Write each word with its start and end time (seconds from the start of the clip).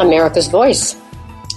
America's 0.00 0.48
Voice. 0.48 0.96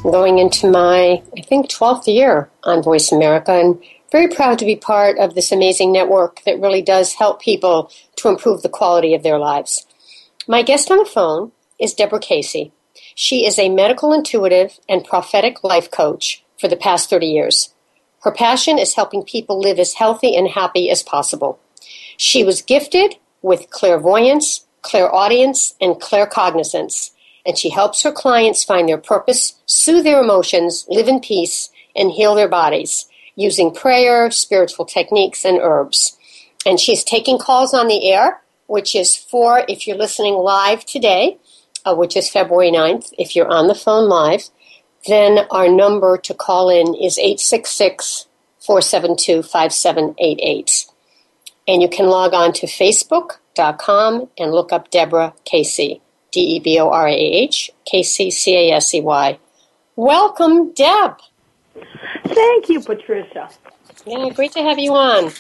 I'm 0.06 0.12
going 0.12 0.38
into 0.38 0.70
my, 0.70 1.24
I 1.36 1.42
think, 1.42 1.72
12th 1.72 2.06
year 2.06 2.52
on 2.64 2.84
Voice 2.84 3.12
America 3.12 3.52
and 3.52 3.82
very 4.12 4.28
proud 4.28 4.60
to 4.60 4.66
be 4.66 4.76
part 4.76 5.18
of 5.18 5.34
this 5.34 5.52
amazing 5.52 5.92
network 5.92 6.44
that 6.46 6.60
really 6.60 6.84
does 6.84 7.14
help 7.14 7.42
people 7.42 7.92
to 8.18 8.30
improve 8.30 8.62
the 8.62 8.70
quality 8.70 9.16
of 9.16 9.24
their 9.24 9.40
lives. 9.40 9.88
My 10.48 10.62
guest 10.62 10.92
on 10.92 11.00
the 11.00 11.06
phone 11.06 11.52
is 11.80 11.96
Deborah 11.96 12.20
Casey. 12.20 12.72
She 13.16 13.44
is 13.44 13.58
a 13.58 13.70
medical 13.70 14.14
intuitive 14.14 14.80
and 14.88 15.04
prophetic 15.04 15.64
life 15.64 15.90
coach 15.90 16.44
for 16.60 16.68
the 16.68 16.78
past 16.78 17.10
30 17.10 17.26
years. 17.26 17.74
Her 18.22 18.32
passion 18.32 18.78
is 18.78 18.94
helping 18.94 19.24
people 19.24 19.60
live 19.60 19.80
as 19.80 19.94
healthy 19.94 20.36
and 20.36 20.48
happy 20.48 20.92
as 20.92 21.02
possible. 21.02 21.60
She 22.18 22.44
was 22.44 22.62
gifted 22.62 23.16
with 23.42 23.72
clairvoyance, 23.72 24.68
clairaudience, 24.84 25.74
and 25.82 25.96
claircognizance 25.96 27.12
and 27.48 27.58
she 27.58 27.70
helps 27.70 28.04
her 28.04 28.12
clients 28.12 28.66
find 28.66 28.88
their 28.88 28.98
purpose, 28.98 29.56
soothe 29.66 30.04
their 30.04 30.22
emotions, 30.22 30.86
live 30.90 31.08
in 31.08 31.22
peace, 31.22 31.70
and 31.96 32.12
heal 32.12 32.36
their 32.36 32.50
bodies 32.50 33.08
using 33.38 33.74
prayer, 33.74 34.30
spiritual 34.30 34.84
techniques, 34.84 35.46
and 35.46 35.60
herbs. 35.62 36.18
And 36.66 36.80
she's 36.80 37.04
taking 37.04 37.38
calls 37.38 37.74
on 37.74 37.88
the 37.88 38.12
air, 38.12 38.42
which 38.66 38.96
is 38.96 39.16
for 39.16 39.64
if 39.70 39.88
you're 39.88 39.98
listening 39.98 40.34
live 40.34 40.84
today, 40.84 41.38
uh, 41.86 41.96
which 41.96 42.18
is 42.18 42.30
February 42.30 42.72
9th. 42.72 43.14
If 43.18 43.36
you're 43.36 43.48
on 43.48 43.68
the 43.68 43.76
phone 43.76 44.10
live, 44.10 44.50
then 45.08 45.48
our 45.50 45.70
number 45.70 46.18
to 46.18 46.34
call 46.34 46.70
in 46.70 46.94
is 46.96 47.18
866 47.18 48.28
472 48.60 49.44
5788. 49.44 50.86
And 51.68 51.82
you 51.82 51.88
can 51.88 52.08
log 52.08 52.34
on 52.34 52.52
to 52.54 52.66
facebook.com 52.66 54.30
and 54.38 54.52
look 54.52 54.74
up 54.74 54.90
Deborah 54.90 55.34
Casey. 55.46 56.02
D 56.32 56.40
E 56.40 56.60
B 56.60 56.80
O 56.80 56.90
R 56.90 57.08
A 57.08 57.14
H 57.14 57.72
K 57.86 58.04
C 58.04 58.32
C 58.32 58.56
A 58.56 58.76
S 58.76 58.94
E 58.94 59.02
Y. 59.02 59.40
Welcome, 59.96 60.74
Deb. 60.74 61.18
Thank 62.26 62.70
you, 62.70 62.82
Patricia. 62.82 63.50
Yeah, 64.06 64.30
great 64.30 64.52
to 64.54 64.62
have 64.62 64.80
you 64.80 64.94
on. 64.94 65.32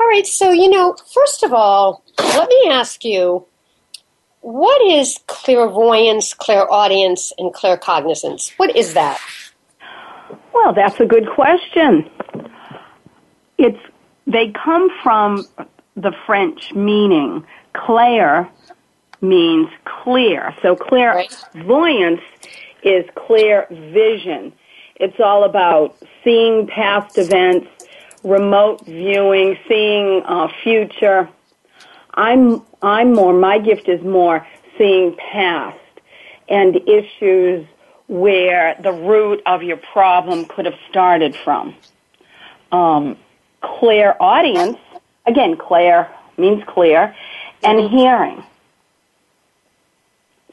All 0.00 0.06
right, 0.06 0.26
so, 0.26 0.50
you 0.50 0.70
know, 0.70 0.94
first 1.12 1.42
of 1.42 1.52
all, 1.52 2.04
let 2.18 2.48
me 2.48 2.68
ask 2.70 3.04
you 3.04 3.44
what 4.40 4.80
is 4.80 5.18
clairvoyance, 5.26 6.32
clairaudience, 6.32 7.32
and 7.38 7.52
claircognizance? 7.52 8.52
What 8.56 8.74
is 8.76 8.94
that? 8.94 9.20
Well, 10.54 10.72
that's 10.72 11.00
a 11.00 11.06
good 11.06 11.28
question. 11.28 12.08
It's 13.58 13.78
they 14.26 14.52
come 14.52 14.88
from 15.02 15.46
the 15.96 16.12
French 16.26 16.72
meaning 16.74 17.44
clair 17.72 18.48
means 19.20 19.68
clear. 19.84 20.54
So 20.62 20.76
clairvoyance 20.76 22.20
is 22.82 23.04
clear 23.14 23.66
vision. 23.70 24.52
It's 24.96 25.20
all 25.20 25.44
about 25.44 25.96
seeing 26.24 26.66
past 26.66 27.18
events, 27.18 27.68
remote 28.24 28.84
viewing, 28.84 29.56
seeing 29.68 30.22
uh, 30.24 30.48
future. 30.62 31.28
I'm 32.14 32.62
I'm 32.82 33.12
more. 33.12 33.32
My 33.32 33.58
gift 33.58 33.88
is 33.88 34.02
more 34.02 34.46
seeing 34.76 35.16
past 35.16 35.78
and 36.48 36.76
issues 36.88 37.66
where 38.06 38.74
the 38.82 38.92
root 38.92 39.42
of 39.46 39.62
your 39.62 39.76
problem 39.76 40.46
could 40.46 40.64
have 40.64 40.78
started 40.88 41.36
from. 41.36 41.74
Um, 42.72 43.16
clairaudience, 43.60 44.78
again, 45.26 45.56
clear 45.56 46.08
means 46.38 46.62
clear, 46.66 47.14
and 47.62 47.90
hearing 47.90 48.42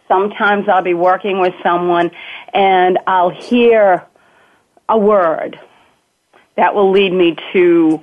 sometimes 0.08 0.68
I'll 0.70 0.84
be 0.84 0.94
working 0.94 1.40
with 1.40 1.54
someone 1.64 2.12
and 2.54 3.00
I'll 3.08 3.30
hear 3.30 4.06
a 4.88 4.98
word 4.98 5.60
that 6.56 6.76
will 6.76 6.92
lead 6.92 7.12
me 7.12 7.36
to 7.54 8.02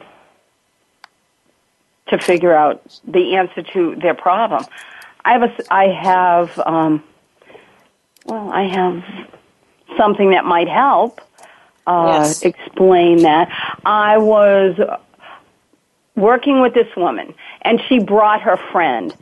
to 2.09 2.19
figure 2.19 2.55
out 2.55 2.83
the 3.07 3.37
answer 3.37 3.63
to 3.63 3.97
their 3.97 4.15
problem. 4.15 4.65
I 5.25 5.33
have 5.33 5.43
a, 5.43 5.73
I 5.73 5.89
have 5.89 6.59
um, 6.59 7.03
well, 8.27 8.51
I 8.51 8.65
have 8.65 9.03
something 9.97 10.31
that 10.31 10.45
might 10.45 10.69
help 10.69 11.21
uh, 11.87 12.21
yes. 12.21 12.43
explain 12.43 13.23
that. 13.23 13.49
I 13.85 14.19
was 14.19 14.79
working 16.17 16.61
with 16.61 16.75
this 16.75 16.95
woman, 16.97 17.35
and 17.63 17.81
she 17.89 17.99
brought 17.99 18.43
her 18.43 18.57
friend 18.57 19.17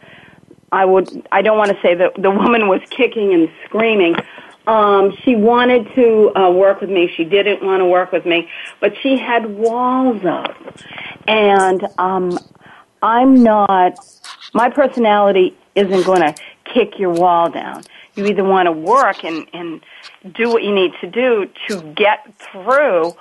I 0.72 0.84
would 0.84 1.26
I 1.32 1.42
don't 1.42 1.58
want 1.58 1.70
to 1.70 1.80
say 1.82 1.94
that 1.94 2.14
the 2.20 2.30
woman 2.30 2.68
was 2.68 2.80
kicking 2.90 3.34
and 3.34 3.50
screaming. 3.64 4.14
Um, 4.66 5.16
she 5.24 5.34
wanted 5.34 5.92
to 5.94 6.36
uh, 6.36 6.50
work 6.50 6.80
with 6.80 6.90
me. 6.90 7.10
She 7.16 7.24
didn't 7.24 7.62
want 7.64 7.80
to 7.80 7.86
work 7.86 8.12
with 8.12 8.26
me, 8.26 8.48
but 8.80 8.92
she 9.02 9.16
had 9.16 9.46
walls 9.56 10.24
up, 10.24 10.54
and 11.26 11.86
um, 11.98 12.38
I'm 13.02 13.42
not. 13.42 13.98
My 14.52 14.68
personality 14.70 15.56
isn't 15.74 16.04
going 16.04 16.20
to 16.20 16.34
kick 16.64 16.98
your 16.98 17.10
wall 17.10 17.50
down. 17.50 17.82
You 18.14 18.26
either 18.26 18.44
want 18.44 18.66
to 18.66 18.72
work 18.72 19.24
and 19.24 19.46
and 19.52 19.80
do 20.34 20.50
what 20.50 20.62
you 20.62 20.74
need 20.74 20.92
to 21.00 21.10
do 21.10 21.48
to 21.68 21.80
get 21.94 22.32
through, 22.38 23.14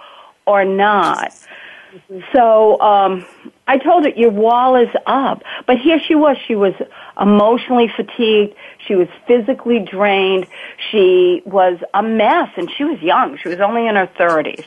or 0.46 0.66
not. 0.66 1.34
So 2.34 2.80
um, 2.81 3.26
I 3.69 3.78
told 3.78 4.03
her, 4.03 4.09
your 4.09 4.31
wall 4.31 4.75
is 4.75 4.90
up. 5.06 5.44
But 5.68 5.78
here 5.78 6.00
she 6.00 6.16
was. 6.16 6.38
She 6.47 6.56
was 6.56 6.74
emotionally 7.22 7.88
fatigued. 7.96 8.56
She 8.88 8.96
was 8.96 9.07
physically 9.28 9.78
drained. 9.78 10.47
She 10.90 11.44
was 11.46 11.78
a 11.94 12.02
mess, 12.02 12.50
and 12.57 12.68
she 12.75 12.84
was 12.84 13.00
young. 13.00 13.38
She 13.38 13.47
was 13.47 13.59
only 13.59 13.85
in 13.85 13.96
her 13.96 14.07
30s. 14.07 14.66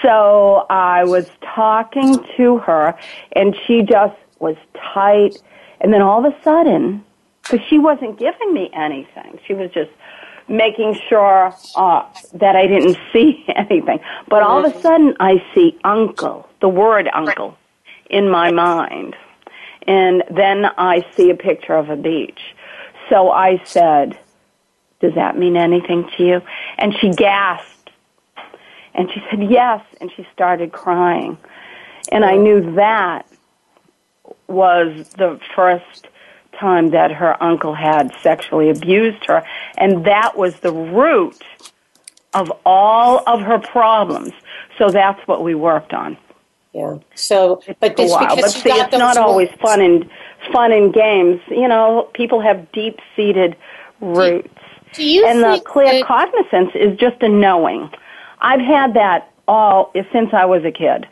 So 0.00 0.64
I 0.70 1.04
was 1.04 1.28
talking 1.54 2.24
to 2.38 2.56
her, 2.58 2.98
and 3.32 3.54
she 3.66 3.82
just 3.82 4.16
was 4.38 4.56
tight. 4.94 5.36
And 5.82 5.92
then 5.92 6.00
all 6.00 6.24
of 6.24 6.32
a 6.32 6.42
sudden, 6.42 7.04
because 7.42 7.60
she 7.68 7.78
wasn't 7.78 8.18
giving 8.18 8.54
me 8.54 8.70
anything, 8.72 9.40
she 9.46 9.52
was 9.52 9.70
just 9.72 9.90
making 10.48 10.98
sure 11.06 11.54
uh, 11.76 12.08
that 12.32 12.56
I 12.56 12.66
didn't 12.66 12.96
see 13.12 13.44
anything. 13.54 14.00
But 14.26 14.42
all 14.42 14.64
of 14.64 14.74
a 14.74 14.80
sudden, 14.80 15.16
I 15.20 15.44
see 15.54 15.78
uncle, 15.84 16.48
the 16.62 16.70
word 16.70 17.10
uncle, 17.12 17.58
in 18.12 18.28
my 18.30 18.52
mind. 18.52 19.16
And 19.86 20.22
then 20.30 20.66
I 20.78 21.04
see 21.16 21.30
a 21.30 21.34
picture 21.34 21.74
of 21.74 21.90
a 21.90 21.96
beach. 21.96 22.40
So 23.08 23.30
I 23.30 23.62
said, 23.64 24.18
Does 25.00 25.14
that 25.14 25.36
mean 25.36 25.56
anything 25.56 26.08
to 26.16 26.24
you? 26.24 26.42
And 26.78 26.94
she 27.00 27.10
gasped. 27.10 27.90
And 28.94 29.10
she 29.12 29.22
said, 29.30 29.50
Yes. 29.50 29.84
And 30.00 30.10
she 30.14 30.26
started 30.32 30.72
crying. 30.72 31.36
And 32.10 32.24
I 32.24 32.36
knew 32.36 32.74
that 32.74 33.26
was 34.46 35.08
the 35.16 35.40
first 35.54 36.08
time 36.58 36.90
that 36.90 37.10
her 37.10 37.42
uncle 37.42 37.74
had 37.74 38.12
sexually 38.22 38.70
abused 38.70 39.24
her. 39.26 39.42
And 39.76 40.04
that 40.04 40.36
was 40.36 40.60
the 40.60 40.72
root 40.72 41.42
of 42.34 42.52
all 42.64 43.22
of 43.26 43.40
her 43.40 43.58
problems. 43.58 44.32
So 44.78 44.90
that's 44.90 45.20
what 45.26 45.42
we 45.42 45.54
worked 45.54 45.92
on. 45.92 46.16
Yeah. 46.72 46.98
So, 47.14 47.62
but 47.80 47.98
it's 47.98 48.16
because 48.16 48.40
but 48.40 48.50
see, 48.50 48.70
it's 48.70 48.92
not 48.92 49.18
always 49.18 49.50
fun 49.60 49.80
and 49.80 50.08
fun 50.52 50.72
and 50.72 50.92
games. 50.92 51.40
You 51.48 51.68
know, 51.68 52.08
people 52.14 52.40
have 52.40 52.70
deep 52.72 52.98
seated 53.14 53.56
roots. 54.00 54.48
Do 54.94 55.04
you 55.04 55.26
and 55.26 55.42
the 55.42 55.62
clear 55.64 55.92
that, 55.92 56.06
cognizance 56.06 56.72
is 56.74 56.98
just 56.98 57.22
a 57.22 57.28
knowing. 57.28 57.90
I've 58.40 58.60
had 58.60 58.94
that 58.94 59.32
all 59.46 59.92
since 60.12 60.30
I 60.32 60.46
was 60.46 60.64
a 60.64 60.72
kid. 60.72 61.06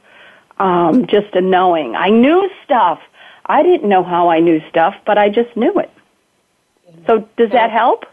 Um, 0.58 1.06
just 1.06 1.34
a 1.34 1.40
knowing. 1.40 1.94
I 1.94 2.10
knew 2.10 2.50
stuff. 2.64 3.00
I 3.46 3.62
didn't 3.62 3.88
know 3.88 4.02
how 4.02 4.30
I 4.30 4.40
knew 4.40 4.60
stuff, 4.68 4.94
but 5.06 5.18
I 5.18 5.28
just 5.28 5.56
knew 5.56 5.72
it. 5.78 5.90
So 7.06 7.28
does 7.36 7.50
that 7.50 7.70
help? 7.70 8.04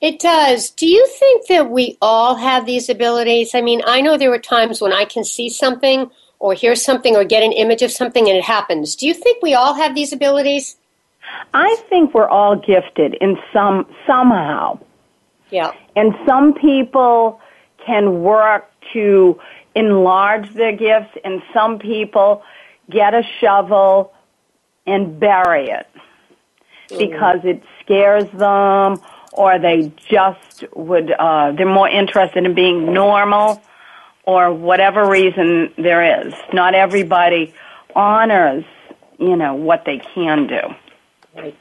It 0.00 0.20
does. 0.20 0.70
Do 0.70 0.86
you 0.86 1.06
think 1.06 1.46
that 1.48 1.70
we 1.70 1.96
all 2.02 2.34
have 2.34 2.66
these 2.66 2.90
abilities? 2.90 3.54
I 3.54 3.62
mean, 3.62 3.80
I 3.86 4.02
know 4.02 4.18
there 4.18 4.32
are 4.32 4.38
times 4.38 4.80
when 4.80 4.92
I 4.92 5.06
can 5.06 5.24
see 5.24 5.48
something 5.48 6.10
or 6.38 6.54
hear 6.54 6.74
something 6.74 7.16
or 7.16 7.24
get 7.24 7.42
an 7.42 7.52
image 7.52 7.82
of 7.82 7.90
something 7.90 8.28
and 8.28 8.36
it 8.36 8.44
happens. 8.44 8.96
Do 8.96 9.06
you 9.06 9.14
think 9.14 9.42
we 9.42 9.54
all 9.54 9.74
have 9.74 9.94
these 9.94 10.12
abilities? 10.12 10.76
I 11.52 11.76
think 11.88 12.14
we're 12.14 12.28
all 12.28 12.56
gifted 12.56 13.14
in 13.14 13.38
some 13.52 13.86
somehow. 14.06 14.78
Yeah. 15.50 15.72
And 15.96 16.14
some 16.26 16.54
people 16.54 17.40
can 17.84 18.22
work 18.22 18.70
to 18.92 19.40
enlarge 19.74 20.52
their 20.54 20.72
gifts 20.72 21.16
and 21.24 21.42
some 21.52 21.78
people 21.78 22.42
get 22.90 23.14
a 23.14 23.22
shovel 23.40 24.12
and 24.86 25.18
bury 25.18 25.70
it 25.70 25.88
mm. 26.90 26.98
because 26.98 27.40
it 27.44 27.62
scares 27.80 28.28
them 28.32 29.00
or 29.32 29.58
they 29.58 29.90
just 30.08 30.64
would 30.74 31.10
uh 31.12 31.50
they're 31.52 31.66
more 31.66 31.88
interested 31.88 32.44
in 32.44 32.54
being 32.54 32.92
normal 32.92 33.60
or 34.26 34.52
whatever 34.52 35.08
reason 35.08 35.72
there 35.76 36.26
is. 36.26 36.34
Not 36.52 36.74
everybody 36.74 37.54
honors 37.94 38.64
you 39.18 39.36
know 39.36 39.54
what 39.54 39.84
they 39.84 39.98
can 39.98 40.46
do. 40.46 40.60
Right. 41.36 41.56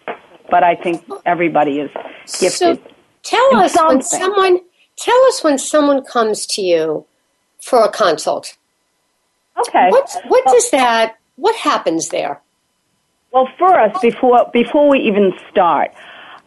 but 0.51 0.63
i 0.63 0.75
think 0.75 1.04
everybody 1.25 1.80
is 1.80 1.89
gifted 2.39 2.77
so 2.77 2.92
tell 3.24 3.56
us 3.56 3.74
something. 3.74 3.98
when 3.98 4.04
someone 4.04 4.60
tell 4.98 5.19
us 5.25 5.44
when 5.44 5.57
someone 5.57 6.04
comes 6.04 6.45
to 6.45 6.62
you 6.62 7.06
for 7.60 7.83
a 7.83 7.89
consult. 7.89 8.56
Okay. 9.57 9.89
What 9.89 10.16
what 10.27 10.45
does 10.45 10.69
that 10.71 11.18
what 11.38 11.56
happens 11.56 12.09
there? 12.09 12.39
Well 13.31 13.48
first 13.57 14.00
before 14.01 14.50
before 14.54 14.89
we 14.89 15.00
even 15.00 15.33
start 15.50 15.92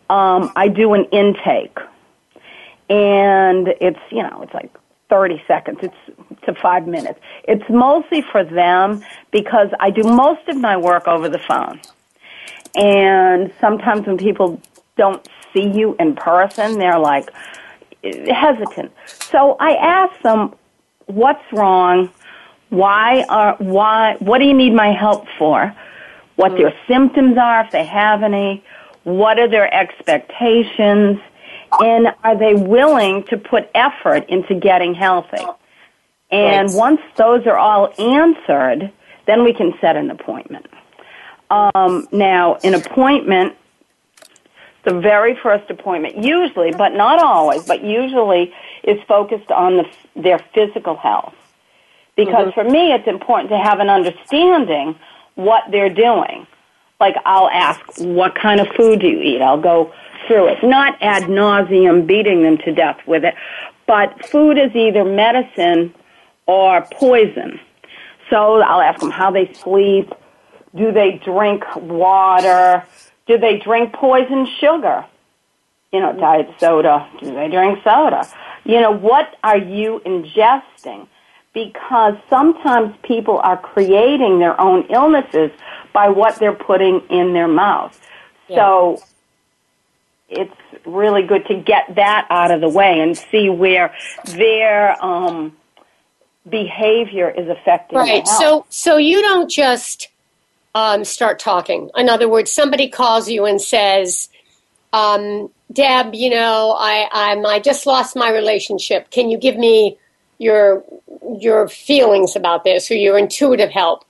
um, 0.09 0.53
I 0.55 0.69
do 0.69 0.95
an 0.95 1.07
intake, 1.07 1.77
and 2.89 3.69
it's 3.81 3.99
you 4.11 4.23
know 4.23 4.43
it's 4.43 4.55
like 4.55 4.73
30 5.09 5.43
seconds. 5.47 5.79
It's 5.83 6.43
to 6.45 6.55
five 6.55 6.87
minutes. 6.87 7.21
It's 7.45 7.69
mostly 7.69 8.23
for 8.23 8.45
them 8.45 9.05
because 9.31 9.69
I 9.81 9.91
do 9.91 10.03
most 10.03 10.49
of 10.49 10.57
my 10.57 10.77
work 10.77 11.07
over 11.07 11.29
the 11.29 11.39
phone, 11.39 11.81
and 12.77 13.53
sometimes 13.61 14.07
when 14.07 14.17
people 14.17 14.61
don't 14.97 15.27
see 15.53 15.69
you 15.69 15.97
in 15.99 16.15
person, 16.15 16.79
they're 16.79 16.99
like 16.99 17.29
hesitant. 18.03 18.93
So 19.07 19.57
I 19.61 19.75
ask 19.75 20.21
them, 20.23 20.55
"What's 21.07 21.45
wrong? 21.53 22.11
Why 22.71 23.25
are 23.29 23.57
why? 23.59 24.17
What 24.21 24.39
do 24.39 24.45
you 24.45 24.55
need 24.55 24.75
my 24.75 24.93
help 24.93 25.27
for? 25.39 25.75
What 26.37 26.53
mm. 26.53 26.59
their 26.59 26.75
symptoms 26.87 27.37
are, 27.39 27.63
if 27.63 27.71
they 27.71 27.85
have 27.85 28.23
any." 28.23 28.63
What 29.07 29.39
are 29.39 29.47
their 29.47 29.73
expectations? 29.73 31.21
And 31.81 32.09
are 32.25 32.37
they 32.37 32.55
willing 32.55 33.25
to 33.25 33.37
put 33.37 33.69
effort 33.75 34.29
into 34.29 34.55
getting 34.55 34.95
healthy? 34.95 35.45
And 36.31 36.69
right. 36.69 36.77
once 36.77 37.01
those 37.17 37.47
are 37.47 37.57
all 37.57 37.93
answered, 37.99 38.93
then 39.27 39.45
we 39.45 39.53
can 39.53 39.75
set 39.81 39.97
an 39.97 40.11
appointment. 40.11 40.67
Um, 41.51 42.09
now, 42.11 42.57
an 42.65 42.75
appointment, 42.75 43.55
the 44.85 44.99
very 45.01 45.37
first 45.37 45.71
appointment, 45.71 46.17
usually, 46.23 46.73
but 46.73 46.95
not 46.95 47.23
always, 47.23 47.65
but 47.65 47.83
usually 47.85 48.53
is 48.83 48.99
focused 49.07 49.51
on 49.51 49.77
the, 49.77 49.87
their 50.17 50.39
physical 50.55 50.97
health. 50.97 51.35
Because 52.17 52.49
mm-hmm. 52.49 52.61
for 52.61 52.65
me, 52.65 52.93
it's 52.93 53.07
important 53.07 53.51
to 53.51 53.59
have 53.59 53.79
an 53.79 53.91
understanding 53.91 54.97
what 55.35 55.65
they're 55.71 55.93
doing 55.93 56.47
like 57.01 57.17
I'll 57.25 57.51
ask, 57.51 57.81
what 57.99 58.35
kind 58.35 58.61
of 58.61 58.69
food 58.69 59.01
do 59.01 59.09
you 59.09 59.21
eat? 59.21 59.43
I'll 59.43 59.61
go 59.61 59.93
through 60.27 60.49
it. 60.49 60.59
Not 60.63 60.97
ad 61.01 61.25
nauseum 61.25 62.07
beating 62.07 62.43
them 62.43 62.59
to 62.59 62.73
death 62.73 62.99
with 63.07 63.25
it, 63.25 63.35
but 63.87 64.27
food 64.27 64.59
is 64.59 64.75
either 64.75 65.05
medicine 65.05 65.95
or 66.47 66.87
poison. 66.93 67.61
So 68.31 68.61
I'll 68.61 68.81
ask 68.81 69.01
them 69.01 69.11
how 69.11 69.31
they 69.31 69.53
sleep. 69.53 70.13
Do 70.75 70.93
they 70.93 71.21
drink 71.25 71.65
water? 71.77 72.85
Do 73.27 73.39
they 73.39 73.59
drink 73.59 73.93
poison 73.93 74.47
sugar? 74.61 75.05
You 75.93 76.01
know, 76.01 76.13
diet 76.13 76.49
soda. 76.59 77.09
Do 77.21 77.33
they 77.33 77.49
drink 77.49 77.79
soda? 77.85 78.27
You 78.65 78.81
know, 78.81 78.91
what 78.91 79.37
are 79.45 79.59
you 79.59 80.03
ingesting? 80.05 81.07
Because 81.55 82.15
sometimes 82.29 82.95
people 83.03 83.39
are 83.39 83.57
creating 83.57 84.41
their 84.41 84.61
own 84.61 84.87
illnesses 84.91 85.51
by 85.93 86.09
what 86.09 86.39
they're 86.39 86.53
putting 86.53 87.01
in 87.09 87.33
their 87.33 87.49
mouth. 87.49 87.99
So 88.49 89.01
it's 90.29 90.55
really 90.85 91.23
good 91.23 91.47
to 91.47 91.55
get 91.55 91.95
that 91.95 92.27
out 92.31 92.51
of 92.51 92.61
the 92.61 92.69
way 92.69 93.01
and 93.01 93.17
see 93.17 93.49
where 93.49 93.95
their 94.25 95.03
um, 95.05 95.57
behavior 96.49 97.31
is 97.31 97.49
affecting. 97.49 97.99
Right. 97.99 98.27
So 98.27 98.67
so 98.69 98.97
you 98.97 99.23
don't 99.23 99.51
just 99.51 100.09
um, 100.75 101.05
start 101.05 101.39
talking. 101.39 101.91
In 101.97 102.09
other 102.09 102.29
words, 102.29 102.53
somebody 102.53 102.89
calls 102.89 103.29
you 103.29 103.45
and 103.45 103.61
says, 103.61 104.29
um, 104.93 105.51
"Deb, 105.73 106.15
you 106.15 106.31
know, 106.31 106.75
I 106.79 107.09
I'm, 107.13 107.47
I 107.47 107.61
just 107.61 107.87
lost 107.87 108.17
my 108.17 108.31
relationship. 108.31 109.11
Can 109.11 109.31
you 109.31 109.39
give 109.39 109.57
me 109.57 109.99
your 110.39 110.85
your 111.39 111.69
feelings 111.69 112.37
about 112.37 112.65
this 112.65 112.91
or 112.91 112.95
your 112.95 113.19
intuitive 113.19 113.71
help?" 113.71 114.05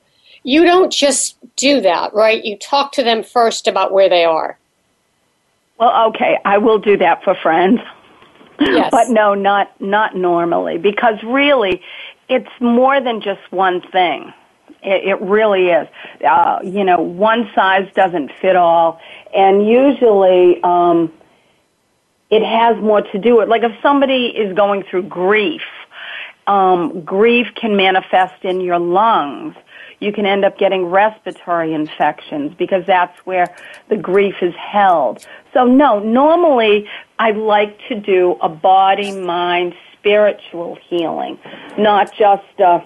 you 0.47 0.65
don't 0.65 0.93
just 0.93 1.37
do 1.57 1.81
that, 1.81 2.15
right? 2.15 2.45
You 2.45 2.57
talk 2.57 2.93
to 2.93 3.03
them 3.03 3.25
first 3.25 3.67
about 3.67 3.93
where 3.93 4.09
they 4.09 4.25
are. 4.25 4.57
Well, 5.79 6.09
okay, 6.09 6.39
I 6.45 6.59
will 6.59 6.79
do 6.79 6.97
that 6.99 7.23
for 7.23 7.35
friends. 7.35 7.81
Yes. 8.59 8.89
but 8.93 9.09
no, 9.09 9.35
not 9.35 9.79
not 9.81 10.17
normally 10.17 10.79
because 10.79 11.23
really 11.23 11.83
it's 12.29 12.51
more 12.61 13.01
than 13.01 13.21
just 13.21 13.41
one 13.51 13.83
thing. 13.93 14.33
It, 14.83 15.09
it 15.09 15.21
really 15.21 15.69
is. 15.69 15.89
Uh, 16.27 16.61
you 16.65 16.85
know, 16.85 17.01
one 17.01 17.51
size 17.55 17.89
doesn't 17.95 18.31
fit 18.41 18.57
all, 18.57 19.01
and 19.35 19.67
usually 19.69 20.63
um, 20.63 21.13
it 22.31 22.43
has 22.43 22.77
more 22.83 23.03
to 23.03 23.19
do 23.19 23.37
with 23.37 23.49
like 23.49 23.63
if 23.63 23.73
somebody 23.83 24.27
is 24.27 24.55
going 24.55 24.83
through 24.85 25.05
grief. 25.05 25.63
Um, 26.49 27.01
grief 27.01 27.49
can 27.57 27.77
manifest 27.77 28.45
in 28.45 28.61
your 28.61 28.79
lungs 28.79 29.57
you 30.01 30.13
can 30.13 30.27
end 30.27 30.45
up 30.45 30.59
getting 30.59 30.87
respiratory 30.87 31.73
infections 31.73 32.55
because 32.59 32.85
that's 32.87 33.19
where 33.27 33.47
the 33.89 33.97
grief 33.97 34.37
is 34.43 34.55
held. 34.55 35.27
So 35.53 35.65
no, 35.65 35.99
normally 35.99 36.89
I 37.19 37.31
like 37.31 37.79
to 37.89 37.99
do 37.99 38.37
a 38.43 38.49
body, 38.49 39.13
mind, 39.19 39.75
spiritual 39.99 40.79
healing, 40.89 41.39
not 41.79 42.15
just 42.17 42.61
uh, 42.61 42.81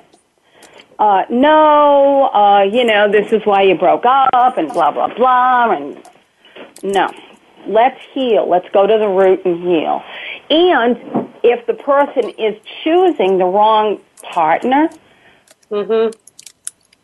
uh, 1.01 1.25
no, 1.31 2.31
uh, 2.33 2.63
you 2.63 2.85
know, 2.85 3.11
this 3.11 3.33
is 3.33 3.41
why 3.47 3.63
you 3.63 3.75
broke 3.75 4.05
up 4.05 4.59
and 4.59 4.69
blah, 4.69 4.91
blah, 4.91 5.13
blah, 5.15 5.73
and 5.73 5.99
no. 6.83 7.11
Let's 7.67 8.01
heal. 8.13 8.49
Let's 8.49 8.69
go 8.73 8.87
to 8.87 8.99
the 8.99 9.09
root 9.09 9.45
and 9.45 9.63
heal. 9.63 10.03
And 10.51 11.31
if 11.43 11.67
the 11.67 11.75
person 11.75 12.31
is 12.39 12.55
choosing 12.83 13.39
the 13.39 13.45
wrong 13.45 14.01
partner, 14.23 14.91
mm-hmm. 15.71 16.11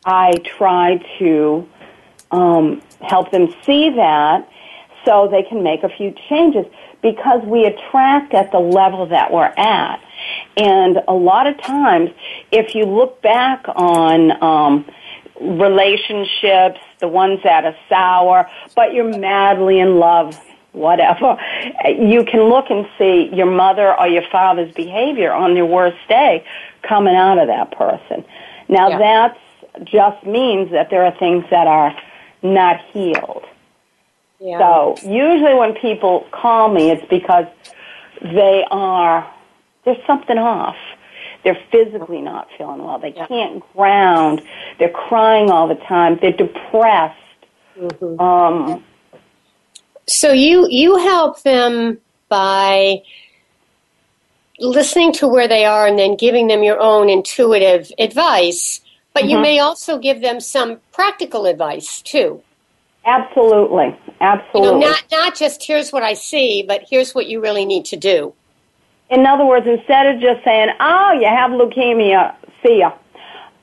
I 0.07 0.35
try 0.57 1.05
to 1.19 1.69
um, 2.31 2.81
help 3.01 3.33
them 3.33 3.53
see 3.65 3.91
that 3.91 4.49
so 5.05 5.29
they 5.29 5.43
can 5.43 5.63
make 5.63 5.83
a 5.83 5.89
few 5.89 6.15
changes 6.29 6.65
because 7.03 7.43
we 7.45 7.65
attract 7.65 8.35
at 8.35 8.51
the 8.53 8.59
level 8.59 9.07
that 9.07 9.33
we're 9.33 9.45
at. 9.45 10.01
And 10.57 11.01
a 11.07 11.13
lot 11.13 11.47
of 11.47 11.61
times, 11.61 12.11
if 12.51 12.75
you 12.75 12.85
look 12.85 13.21
back 13.23 13.65
on 13.69 14.43
um, 14.43 14.85
relationships, 15.41 16.81
the 17.01 17.09
ones 17.09 17.41
that 17.45 17.65
are 17.65 17.77
sour, 17.89 18.49
but 18.75 18.95
you're 18.95 19.19
madly 19.19 19.79
in 19.79 19.99
love, 19.99 20.41
whatever, 20.73 21.37
you 21.87 22.25
can 22.25 22.43
look 22.49 22.71
and 22.71 22.87
see 22.99 23.31
your 23.33 23.51
mother 23.51 23.99
or 23.99 24.09
your 24.09 24.25
father's 24.31 24.73
behavior 24.75 25.33
on 25.33 25.55
their 25.55 25.67
worst 25.67 25.99
day 26.09 26.45
coming 26.83 27.15
out 27.15 27.39
of 27.39 27.49
that 27.49 27.71
person. 27.73 28.25
Now 28.69 28.89
yeah. 28.89 28.99
that's 28.99 29.41
just 29.85 30.25
means 30.27 30.71
that 30.71 30.91
there 30.91 31.05
are 31.05 31.17
things 31.19 31.45
that 31.51 31.67
are 31.67 31.95
not 32.43 32.81
healed. 32.93 33.45
Yeah. 34.41 34.59
So 34.59 34.97
usually 35.09 35.55
when 35.55 35.75
people 35.75 36.27
call 36.31 36.69
me, 36.73 36.91
it's 36.91 37.07
because 37.09 37.47
they 38.21 38.65
are, 38.71 39.31
there's 39.85 40.05
something 40.07 40.39
off. 40.39 40.77
They're 41.45 41.59
physically 41.71 42.21
not 42.21 42.49
feeling 42.59 42.83
well. 42.83 42.99
They 42.99 43.15
yeah. 43.15 43.27
can't 43.27 43.63
ground. 43.73 44.43
They're 44.79 44.91
crying 44.91 45.51
all 45.51 45.69
the 45.69 45.77
time. 45.77 46.19
They're 46.21 46.33
depressed. 46.33 47.17
Mm-hmm. 47.79 48.21
Um, 48.21 48.85
so 50.09 50.33
you 50.33 50.67
you 50.71 50.97
help 50.99 51.43
them 51.43 51.99
by 52.29 53.03
listening 54.59 55.13
to 55.13 55.29
where 55.29 55.49
they 55.49 55.65
are 55.65 55.87
and 55.87 55.99
then 55.99 56.17
giving 56.17 56.47
them 56.47 56.63
your 56.63 56.81
own 56.81 57.09
intuitive 57.09 57.93
advice, 57.99 58.81
but 59.17 59.23
mm-hmm. 59.23 59.31
you 59.31 59.39
may 59.39 59.61
also 59.61 59.99
give 59.99 60.21
them 60.21 60.41
some 60.41 60.79
practical 60.93 61.47
advice 61.47 62.03
too. 62.03 62.43
Absolutely. 63.07 63.97
Absolutely. 64.21 64.69
You 64.69 64.79
know, 64.79 64.91
not 64.91 65.05
not 65.11 65.35
just 65.35 65.65
here's 65.65 65.91
what 65.91 66.03
I 66.03 66.13
see, 66.13 66.63
but 66.63 66.85
here's 66.91 67.15
what 67.15 67.27
you 67.27 67.41
really 67.41 67.65
need 67.65 67.87
to 67.87 67.97
do. 67.97 68.35
In 69.09 69.25
other 69.25 69.47
words, 69.47 69.67
instead 69.67 70.05
of 70.07 70.21
just 70.21 70.45
saying, 70.45 70.69
"Oh, 70.81 71.13
you 71.13 71.29
have 71.29 71.51
leukemia," 71.51 72.35
see 72.63 72.81
ya. 72.81 72.93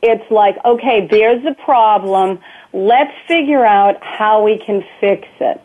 It's 0.02 0.30
like, 0.32 0.58
okay, 0.66 1.06
there's 1.06 1.44
the 1.44 1.54
problem. 1.54 2.40
Let's 2.74 3.14
figure 3.28 3.64
out 3.64 4.04
how 4.04 4.44
we 4.44 4.58
can 4.58 4.84
fix 5.00 5.28
it. 5.40 5.62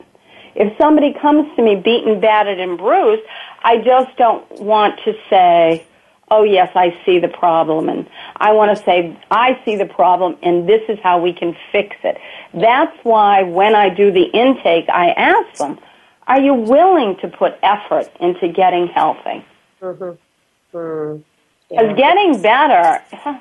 If 0.55 0.77
somebody 0.77 1.15
comes 1.15 1.49
to 1.57 1.63
me 1.63 1.77
beaten, 1.77 2.21
battered, 2.21 2.61
and 2.61 2.77
bruised, 2.77 3.23
I 3.65 3.79
just 3.79 4.15
don't 4.19 4.45
want 4.61 5.01
to 5.07 5.15
say, 5.31 5.87
oh 6.31 6.43
yes, 6.43 6.71
I 6.75 6.97
see 7.05 7.19
the 7.19 7.29
problem, 7.29 7.89
and 7.89 8.09
I 8.37 8.53
want 8.53 8.77
to 8.77 8.85
say, 8.85 9.17
I 9.31 9.61
see 9.65 9.77
the 9.77 9.87
problem, 9.87 10.37
and 10.43 10.69
this 10.69 10.83
is 10.89 10.99
how 11.03 11.21
we 11.21 11.33
can 11.33 11.57
fix 11.73 11.97
it. 12.05 12.19
That's 12.55 12.97
why 13.03 13.43
when 13.43 13.75
I 13.75 13.89
do 13.89 14.11
the 14.11 14.25
intake, 14.25 14.89
I 14.89 15.11
ask 15.11 15.59
them, 15.59 15.79
are 16.27 16.41
you 16.41 16.55
willing 16.55 17.17
to 17.23 17.29
put 17.29 17.55
effort 17.63 18.11
into 18.21 18.49
getting 18.49 18.87
healthy? 18.89 19.45
Mm-hmm. 19.81 20.77
Mm. 20.77 21.23
Yeah. 21.71 21.93
getting 21.93 22.41
better, 22.41 23.03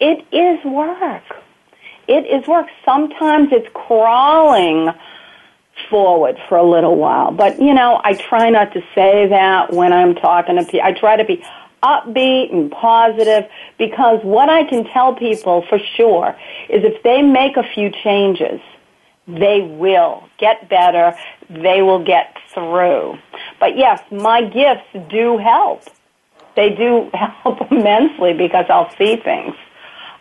it 0.00 0.24
is 0.32 0.64
work. 0.64 1.22
It 2.08 2.26
is 2.26 2.46
work. 2.46 2.68
Sometimes 2.84 3.48
it's 3.52 3.68
crawling 3.74 4.90
forward 5.90 6.38
for 6.48 6.56
a 6.56 6.62
little 6.62 6.96
while. 6.96 7.30
But, 7.30 7.60
you 7.60 7.74
know, 7.74 8.00
I 8.04 8.14
try 8.14 8.50
not 8.50 8.72
to 8.72 8.82
say 8.94 9.26
that 9.28 9.72
when 9.72 9.92
I'm 9.92 10.14
talking 10.14 10.56
to 10.56 10.64
people. 10.64 10.82
I 10.82 10.92
try 10.92 11.16
to 11.16 11.24
be 11.24 11.44
upbeat 11.82 12.52
and 12.52 12.70
positive 12.70 13.48
because 13.78 14.20
what 14.22 14.48
I 14.48 14.64
can 14.64 14.84
tell 14.84 15.14
people 15.14 15.64
for 15.68 15.78
sure 15.96 16.36
is 16.68 16.84
if 16.84 17.02
they 17.02 17.22
make 17.22 17.56
a 17.56 17.62
few 17.62 17.90
changes, 17.90 18.60
they 19.28 19.60
will 19.78 20.24
get 20.38 20.68
better, 20.68 21.16
they 21.50 21.82
will 21.82 22.04
get 22.04 22.36
through. 22.54 23.18
But 23.60 23.76
yes, 23.76 24.00
my 24.10 24.42
gifts 24.42 25.10
do 25.10 25.38
help. 25.38 25.82
They 26.54 26.70
do 26.70 27.10
help 27.14 27.70
immensely 27.70 28.32
because 28.32 28.66
I'll 28.68 28.94
see 28.96 29.16
things. 29.16 29.54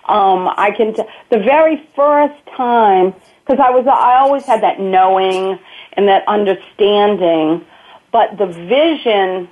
Um, 0.08 0.50
I 0.56 0.72
can, 0.76 0.94
t- 0.94 1.04
the 1.32 1.40
very 1.40 1.88
first 1.96 2.36
time 2.56 3.16
because 3.46 3.60
I 3.64 3.70
was 3.70 3.86
I 3.88 4.18
always 4.20 4.44
had 4.46 4.62
that 4.64 4.80
knowing 4.80 5.60
and 5.94 6.08
that 6.08 6.28
understanding, 6.28 7.66
but 8.12 8.38
the 8.38 8.48
vision 8.48 9.48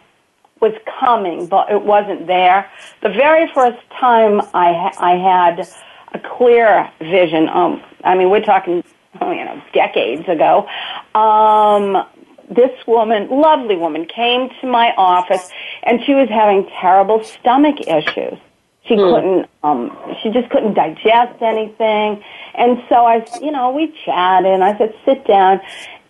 was 0.63 0.74
coming, 1.00 1.46
but 1.46 1.70
it 1.70 1.84
wasn't 1.84 2.25
there. 2.25 2.60
The 3.01 3.10
very 3.10 3.51
first 3.53 3.82
time 4.00 4.41
I 4.53 4.70
I 4.98 5.13
had 5.32 5.67
a 6.13 6.20
clear 6.38 6.89
vision, 7.00 7.50
um, 7.50 7.84
I 8.03 8.15
mean 8.15 8.29
we're 8.32 8.48
talking 8.53 8.84
oh, 9.22 9.32
you 9.32 9.46
know 9.46 9.62
decades 9.74 10.27
ago. 10.27 10.67
Um, 11.13 12.08
this 12.50 12.72
woman, 12.88 13.29
lovely 13.29 13.75
woman, 13.75 14.05
came 14.05 14.50
to 14.62 14.67
my 14.67 14.93
office 14.98 15.50
and 15.84 16.03
she 16.05 16.13
was 16.13 16.29
having 16.29 16.70
terrible 16.82 17.24
stomach 17.24 17.77
issues. 17.88 18.38
She 18.86 18.96
hmm. 18.96 19.01
couldn't, 19.01 19.50
um, 19.63 19.98
she 20.22 20.29
just 20.29 20.50
couldn't 20.50 20.74
digest 20.74 21.41
anything. 21.41 22.24
And 22.53 22.84
so 22.89 23.05
I, 23.05 23.25
you 23.41 23.51
know, 23.51 23.72
we 23.72 23.93
chatted 24.05 24.51
and 24.51 24.63
I 24.63 24.77
said, 24.77 24.93
sit 25.05 25.25
down. 25.25 25.62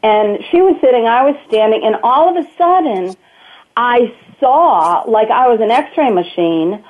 And 0.02 0.40
she 0.52 0.62
was 0.62 0.76
sitting, 0.82 1.06
I 1.08 1.24
was 1.24 1.36
standing, 1.48 1.82
and 1.86 1.96
all 2.04 2.28
of 2.28 2.36
a 2.36 2.48
sudden, 2.58 3.16
I 3.78 4.14
saw, 4.40 5.04
like 5.08 5.30
I 5.30 5.48
was 5.48 5.60
an 5.62 5.72
x-ray 5.72 6.10
machine, 6.10 6.84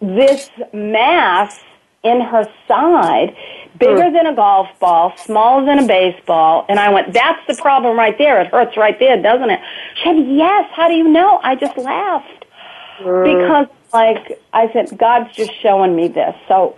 this 0.00 0.50
mass 0.72 1.60
in 2.02 2.20
her 2.20 2.44
side, 2.68 3.34
bigger 3.78 4.08
hmm. 4.08 4.14
than 4.14 4.26
a 4.26 4.34
golf 4.34 4.68
ball, 4.78 5.12
smaller 5.16 5.64
than 5.66 5.80
a 5.80 5.86
baseball, 5.86 6.64
and 6.68 6.78
I 6.78 6.90
went, 6.92 7.12
that's 7.12 7.40
the 7.48 7.60
problem 7.60 7.96
right 7.96 8.16
there. 8.16 8.40
It 8.40 8.48
hurts 8.48 8.76
right 8.76 8.98
there, 8.98 9.20
doesn't 9.20 9.50
it? 9.50 9.60
She 9.96 10.04
said, 10.04 10.26
yes, 10.28 10.70
how 10.74 10.88
do 10.88 10.94
you 10.94 11.08
know? 11.08 11.40
I 11.42 11.56
just 11.56 11.76
laughed. 11.76 12.44
Hmm. 12.98 13.24
Because 13.24 13.66
like 13.92 14.38
I 14.52 14.72
said, 14.72 14.96
God's 14.98 15.34
just 15.34 15.52
showing 15.62 15.96
me 15.96 16.08
this. 16.08 16.34
So 16.48 16.76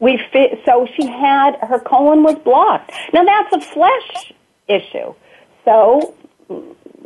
we 0.00 0.20
fit, 0.32 0.60
so 0.64 0.86
she 0.96 1.06
had 1.06 1.56
her 1.62 1.78
colon 1.78 2.22
was 2.22 2.36
blocked. 2.36 2.92
Now 3.12 3.24
that's 3.24 3.52
a 3.52 3.60
flesh 3.60 4.32
issue. 4.68 5.14
So 5.64 6.14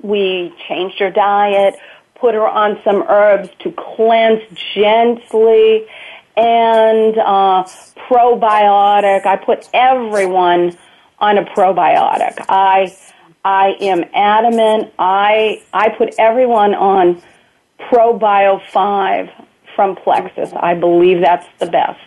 we 0.02 0.52
changed 0.68 0.99
her 0.99 1.11
diet, 1.11 1.76
put 2.14 2.35
her 2.35 2.47
on 2.47 2.78
some 2.85 3.02
herbs 3.09 3.50
to 3.61 3.73
cleanse 3.73 4.42
gently, 4.75 5.87
and 6.37 7.18
uh, 7.18 7.64
probiotic. 8.09 9.26
I 9.26 9.37
put 9.37 9.68
everyone 9.73 10.76
on 11.18 11.38
a 11.38 11.44
probiotic. 11.44 12.44
I 12.49 12.94
I 13.44 13.76
am 13.80 14.04
adamant. 14.14 14.92
I 14.99 15.62
I 15.73 15.90
put 15.90 16.14
everyone 16.18 16.75
on 16.75 17.23
ProBio 17.78 18.61
5 18.71 19.28
from 19.75 19.97
Plexus. 19.97 20.52
I 20.54 20.75
believe 20.75 21.21
that's 21.21 21.47
the 21.59 21.66
best. 21.66 22.00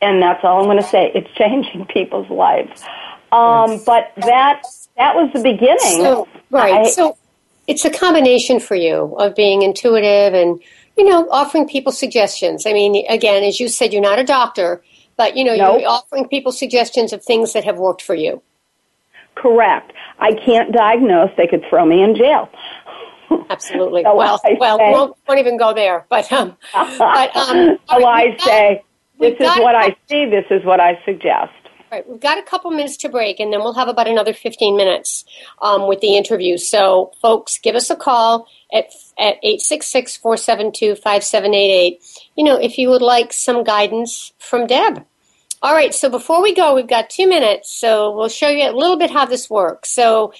And 0.00 0.20
that's 0.20 0.42
all 0.42 0.60
I'm 0.60 0.64
going 0.64 0.78
to 0.78 0.82
say. 0.82 1.12
It's 1.14 1.30
changing 1.36 1.86
people's 1.86 2.30
lives. 2.30 2.82
Um. 3.30 3.80
But 3.86 4.12
that 4.16 4.62
that 4.96 5.14
was 5.14 5.30
the 5.32 5.42
beginning. 5.42 5.78
So, 5.78 6.28
right. 6.50 6.86
I, 6.86 6.90
so 6.90 7.16
it's 7.66 7.84
a 7.84 7.90
combination 7.90 8.60
for 8.60 8.74
you 8.74 9.14
of 9.18 9.34
being 9.34 9.62
intuitive 9.62 10.34
and 10.34 10.60
you 10.96 11.04
know 11.04 11.28
offering 11.30 11.68
people 11.68 11.92
suggestions. 11.92 12.66
I 12.66 12.72
mean, 12.72 13.04
again, 13.08 13.42
as 13.44 13.60
you 13.60 13.68
said, 13.68 13.92
you're 13.92 14.02
not 14.02 14.18
a 14.18 14.24
doctor, 14.24 14.82
but 15.16 15.36
you 15.36 15.44
know 15.44 15.56
nope. 15.56 15.80
you're 15.80 15.88
offering 15.88 16.28
people 16.28 16.52
suggestions 16.52 17.12
of 17.12 17.24
things 17.24 17.52
that 17.52 17.64
have 17.64 17.78
worked 17.78 18.02
for 18.02 18.14
you. 18.14 18.42
Correct. 19.34 19.92
I 20.18 20.34
can't 20.34 20.72
diagnose. 20.72 21.30
They 21.36 21.46
could 21.46 21.64
throw 21.68 21.86
me 21.86 22.02
in 22.02 22.14
jail. 22.14 22.48
Absolutely. 23.50 24.02
so 24.04 24.14
well, 24.14 24.38
well, 24.38 24.38
say, 24.38 24.56
won't, 24.92 25.16
won't 25.26 25.40
even 25.40 25.56
go 25.56 25.72
there. 25.72 26.06
But 26.08 26.30
um, 26.32 26.56
but 26.72 27.36
um, 27.36 27.78
so 27.88 28.00
right, 28.00 28.32
I 28.32 28.36
got, 28.36 28.40
say, 28.40 28.84
this 29.18 29.34
is 29.40 29.56
what 29.58 29.74
I 29.74 29.96
see. 30.08 30.26
This 30.26 30.44
is 30.50 30.64
what 30.64 30.80
I 30.80 31.00
suggest. 31.04 31.52
Right, 31.92 32.08
we've 32.08 32.20
got 32.20 32.38
a 32.38 32.42
couple 32.42 32.70
minutes 32.70 32.96
to 32.98 33.08
break, 33.10 33.38
and 33.38 33.52
then 33.52 33.60
we'll 33.60 33.74
have 33.74 33.88
about 33.88 34.08
another 34.08 34.32
15 34.32 34.78
minutes 34.78 35.26
um, 35.60 35.86
with 35.86 36.00
the 36.00 36.16
interview. 36.16 36.56
So, 36.56 37.12
folks, 37.20 37.58
give 37.58 37.74
us 37.74 37.90
a 37.90 37.96
call 37.96 38.48
at 38.72 38.86
at 39.18 39.36
866-472-5788. 39.42 41.98
You 42.34 42.44
know, 42.44 42.58
if 42.58 42.78
you 42.78 42.88
would 42.88 43.02
like 43.02 43.34
some 43.34 43.62
guidance 43.62 44.32
from 44.38 44.66
Deb. 44.66 45.04
All 45.60 45.74
right, 45.74 45.94
so 45.94 46.08
before 46.08 46.42
we 46.42 46.54
go, 46.54 46.74
we've 46.74 46.88
got 46.88 47.10
two 47.10 47.28
minutes, 47.28 47.70
so 47.70 48.16
we'll 48.16 48.30
show 48.30 48.48
you 48.48 48.70
a 48.70 48.72
little 48.72 48.96
bit 48.96 49.10
how 49.10 49.26
this 49.26 49.50
works. 49.50 49.90
So, 49.90 50.32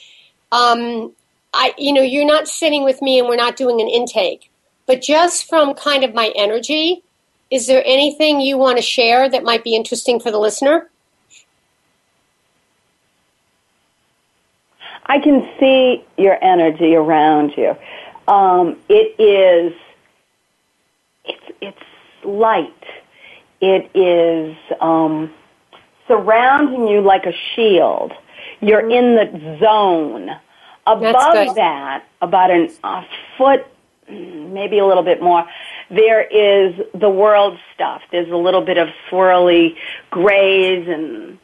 um, 0.52 1.12
I, 1.52 1.74
you 1.76 1.92
know, 1.92 2.00
you're 2.00 2.24
not 2.24 2.48
sitting 2.48 2.82
with 2.82 3.02
me 3.02 3.18
and 3.18 3.28
we're 3.28 3.36
not 3.36 3.56
doing 3.56 3.82
an 3.82 3.88
intake, 3.88 4.50
but 4.86 5.02
just 5.02 5.50
from 5.50 5.74
kind 5.74 6.02
of 6.02 6.14
my 6.14 6.32
energy, 6.34 7.04
is 7.50 7.66
there 7.66 7.82
anything 7.84 8.40
you 8.40 8.56
want 8.56 8.78
to 8.78 8.82
share 8.82 9.28
that 9.28 9.44
might 9.44 9.62
be 9.62 9.76
interesting 9.76 10.18
for 10.18 10.30
the 10.30 10.38
listener? 10.38 10.88
I 15.06 15.18
can 15.18 15.48
see 15.58 16.04
your 16.16 16.42
energy 16.42 16.94
around 16.94 17.52
you. 17.56 17.76
Um, 18.28 18.76
it 18.88 19.20
is, 19.20 19.74
it's, 21.24 21.56
it's 21.60 22.24
light. 22.24 22.84
It 23.60 23.90
is 23.94 24.56
um, 24.80 25.32
surrounding 26.08 26.88
you 26.88 27.00
like 27.00 27.26
a 27.26 27.32
shield. 27.54 28.12
You're 28.60 28.88
in 28.88 29.16
the 29.16 29.58
zone 29.60 30.30
Above 30.86 31.54
that, 31.54 32.04
about 32.20 32.50
an, 32.50 32.68
a 32.82 33.04
foot, 33.38 33.64
maybe 34.08 34.78
a 34.78 34.86
little 34.86 35.04
bit 35.04 35.22
more, 35.22 35.46
there 35.90 36.22
is 36.22 36.74
the 36.92 37.08
world 37.08 37.56
stuff. 37.72 38.02
There's 38.10 38.30
a 38.30 38.36
little 38.36 38.62
bit 38.62 38.78
of 38.78 38.88
swirly 39.08 39.76
grays 40.10 40.88
and 40.88 41.38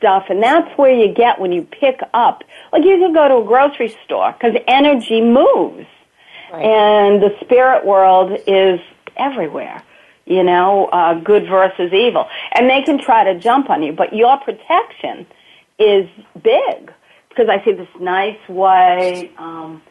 stuff, 0.00 0.24
and 0.30 0.42
that's 0.42 0.76
where 0.76 0.92
you 0.92 1.14
get 1.14 1.38
when 1.38 1.52
you 1.52 1.62
pick 1.62 2.00
up. 2.14 2.42
Like 2.72 2.84
you 2.84 2.98
can 2.98 3.12
go 3.12 3.28
to 3.28 3.36
a 3.36 3.44
grocery 3.44 3.96
store 4.04 4.32
because 4.32 4.56
energy 4.66 5.20
moves, 5.20 5.86
right. 6.52 6.64
and 6.64 7.22
the 7.22 7.36
spirit 7.40 7.86
world 7.86 8.36
is 8.46 8.80
everywhere. 9.16 9.82
You 10.24 10.44
know, 10.44 10.86
uh, 10.86 11.14
good 11.14 11.48
versus 11.48 11.92
evil, 11.92 12.28
and 12.52 12.70
they 12.70 12.82
can 12.82 12.98
try 12.98 13.24
to 13.24 13.38
jump 13.38 13.68
on 13.68 13.82
you, 13.82 13.92
but 13.92 14.14
your 14.14 14.36
protection 14.38 15.26
is 15.78 16.08
big 16.40 16.92
because 17.30 17.48
I 17.48 17.64
see 17.64 17.72
this 17.72 17.88
nice 17.98 18.38
white, 18.46 19.32
um, 19.38 19.82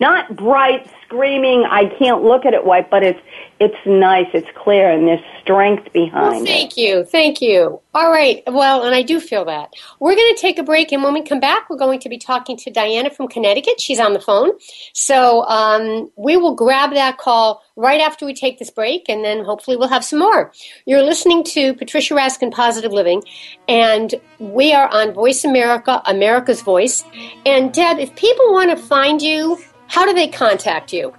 not 0.00 0.36
bright, 0.36 0.90
screaming, 1.04 1.64
I 1.70 1.86
can't 1.98 2.22
look 2.22 2.44
at 2.44 2.54
it 2.54 2.64
white, 2.64 2.90
but 2.90 3.02
it's 3.02 3.20
it's 3.60 3.76
nice, 3.86 4.26
it's 4.34 4.48
clear, 4.56 4.90
and 4.90 5.06
there's 5.06 5.24
strength 5.40 5.92
behind 5.92 6.12
well, 6.12 6.44
thank 6.44 6.72
it. 6.72 6.80
you, 6.80 7.04
thank 7.04 7.40
you. 7.40 7.80
All 7.94 8.10
right, 8.10 8.42
well, 8.48 8.82
and 8.82 8.94
I 8.94 9.02
do 9.02 9.20
feel 9.20 9.44
that. 9.44 9.72
We're 10.00 10.16
going 10.16 10.34
to 10.34 10.40
take 10.40 10.58
a 10.58 10.64
break, 10.64 10.90
and 10.90 11.04
when 11.04 11.14
we 11.14 11.22
come 11.22 11.38
back, 11.38 11.70
we're 11.70 11.78
going 11.78 12.00
to 12.00 12.08
be 12.08 12.18
talking 12.18 12.56
to 12.56 12.70
Diana 12.70 13.10
from 13.10 13.28
Connecticut. 13.28 13.80
She's 13.80 14.00
on 14.00 14.12
the 14.12 14.20
phone, 14.20 14.50
so 14.92 15.44
um, 15.44 16.10
we 16.16 16.36
will 16.36 16.54
grab 16.54 16.90
that 16.94 17.18
call 17.18 17.62
right 17.76 18.00
after 18.00 18.26
we 18.26 18.34
take 18.34 18.58
this 18.58 18.70
break, 18.70 19.08
and 19.08 19.24
then 19.24 19.44
hopefully 19.44 19.76
we'll 19.76 19.88
have 19.88 20.04
some 20.04 20.18
more. 20.18 20.52
You're 20.84 21.02
listening 21.02 21.44
to 21.44 21.74
Patricia 21.74 22.14
Raskin 22.14 22.50
Positive 22.50 22.92
Living, 22.92 23.22
and 23.68 24.16
we 24.40 24.72
are 24.72 24.88
on 24.88 25.12
Voice 25.12 25.44
America, 25.44 26.02
America's 26.06 26.60
Voice. 26.60 27.04
And 27.46 27.72
Deb, 27.72 27.98
if 28.00 28.14
people 28.16 28.52
want 28.52 28.70
to 28.70 28.76
find 28.76 29.22
you, 29.22 29.58
how 29.88 30.04
do 30.04 30.12
they 30.12 30.28
contact 30.28 30.92
you? 30.92 31.14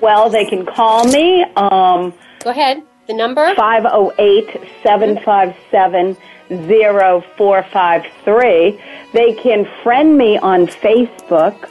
Well, 0.00 0.30
they 0.30 0.44
can 0.44 0.64
call 0.64 1.04
me. 1.04 1.42
Um, 1.56 2.14
Go 2.44 2.50
ahead. 2.50 2.82
The 3.06 3.14
number? 3.14 3.54
508 3.54 4.60
757 4.82 6.16
0453. 6.48 8.80
They 9.12 9.34
can 9.34 9.68
friend 9.82 10.16
me 10.16 10.38
on 10.38 10.66
Facebook, 10.66 11.54
okay. 11.56 11.68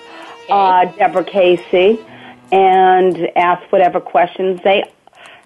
uh, 0.49 0.85
Deborah 0.97 1.23
Casey, 1.23 1.99
and 2.51 3.17
ask 3.35 3.71
whatever 3.71 3.99
questions 3.99 4.61
they 4.63 4.83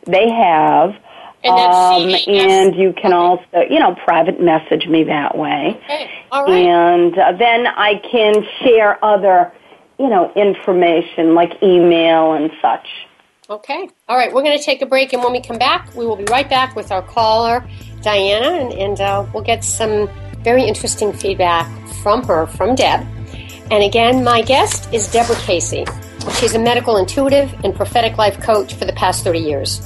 they 0.05 0.29
have. 0.29 0.97
And, 1.43 1.53
um, 1.53 2.13
and 2.27 2.75
you 2.75 2.93
can 2.93 3.13
okay. 3.13 3.13
also, 3.13 3.61
you 3.67 3.79
know, 3.79 3.95
private 3.95 4.39
message 4.39 4.85
me 4.88 5.05
that 5.05 5.35
way. 5.35 5.75
Okay. 5.85 6.11
All 6.31 6.45
right. 6.45 6.53
And 6.53 7.17
uh, 7.17 7.31
then 7.31 7.65
I 7.65 7.95
can 7.95 8.45
share 8.61 9.03
other 9.03 9.51
you 10.01 10.10
know, 10.10 10.34
information 10.36 11.36
like 11.36 11.62
email 11.62 12.34
and 12.34 12.50
such. 12.60 12.88
Okay. 13.51 13.88
All 14.10 14.17
right. 14.17 14.34
We're 14.34 14.41
going 14.41 14.58
to 14.58 14.63
take 14.63 14.81
a 14.81 14.88
break, 14.88 15.13
and 15.13 15.22
when 15.22 15.31
we 15.31 15.41
come 15.41 15.60
back, 15.60 15.93
we 15.96 16.08
will 16.08 16.15
be 16.15 16.25
right 16.25 16.50
back 16.50 16.75
with 16.75 16.91
our 16.91 17.03
caller, 17.03 17.63
Diana, 18.01 18.48
and, 18.48 18.74
and 18.74 19.00
uh, 19.00 19.25
we'll 19.31 19.43
get 19.43 19.63
some 19.63 20.10
very 20.39 20.63
interesting 20.63 21.13
feedback 21.13 21.70
from 22.01 22.24
her, 22.24 22.48
from 22.48 22.74
Deb. 22.74 23.01
And 23.70 23.84
again, 23.84 24.24
my 24.24 24.41
guest 24.41 24.91
is 24.91 25.08
Deborah 25.12 25.36
Casey. 25.36 25.86
She's 26.39 26.55
a 26.55 26.60
medical 26.60 26.98
intuitive 26.98 27.53
and 27.63 27.75
prophetic 27.75 28.17
life 28.17 28.39
coach 28.41 28.74
for 28.74 28.86
the 28.86 28.93
past 28.93 29.24
30 29.24 29.38
years. 29.38 29.86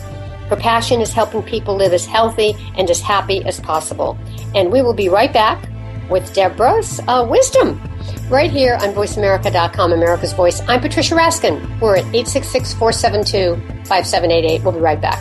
Her 0.50 0.56
passion 0.56 1.02
is 1.02 1.12
helping 1.12 1.44
people 1.44 1.76
live 1.76 1.92
as 1.92 2.06
healthy 2.06 2.56
and 2.78 2.90
as 2.90 3.02
happy 3.02 3.44
as 3.44 3.60
possible. 3.60 4.18
And 4.54 4.72
we 4.72 4.82
will 4.82 4.94
be 4.94 5.10
right 5.10 5.34
back 5.34 5.68
with 6.10 6.34
Deborah's 6.34 7.00
uh, 7.08 7.26
wisdom 7.30 7.82
right 8.30 8.52
here 8.52 8.76
on 8.76 8.94
VoiceAmerica.com, 8.94 9.94
America's 9.94 10.34
Voice. 10.34 10.62
I'm 10.68 10.82
Patricia 10.82 11.16
Raskin. 11.16 11.80
We're 11.80 11.98
at 11.98 12.06
866 12.06 12.74
472 12.74 13.56
5788. 13.86 14.64
We'll 14.64 14.74
be 14.74 14.80
right 14.80 15.02
back. 15.02 15.20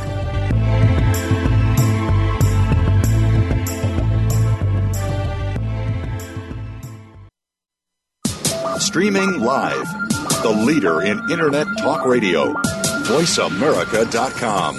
Streaming 8.81 9.41
live, 9.41 9.87
the 10.43 10.51
leader 10.65 11.03
in 11.03 11.19
Internet 11.31 11.67
Talk 11.79 12.05
Radio, 12.07 12.53
VoiceAmerica.com. 12.53 14.77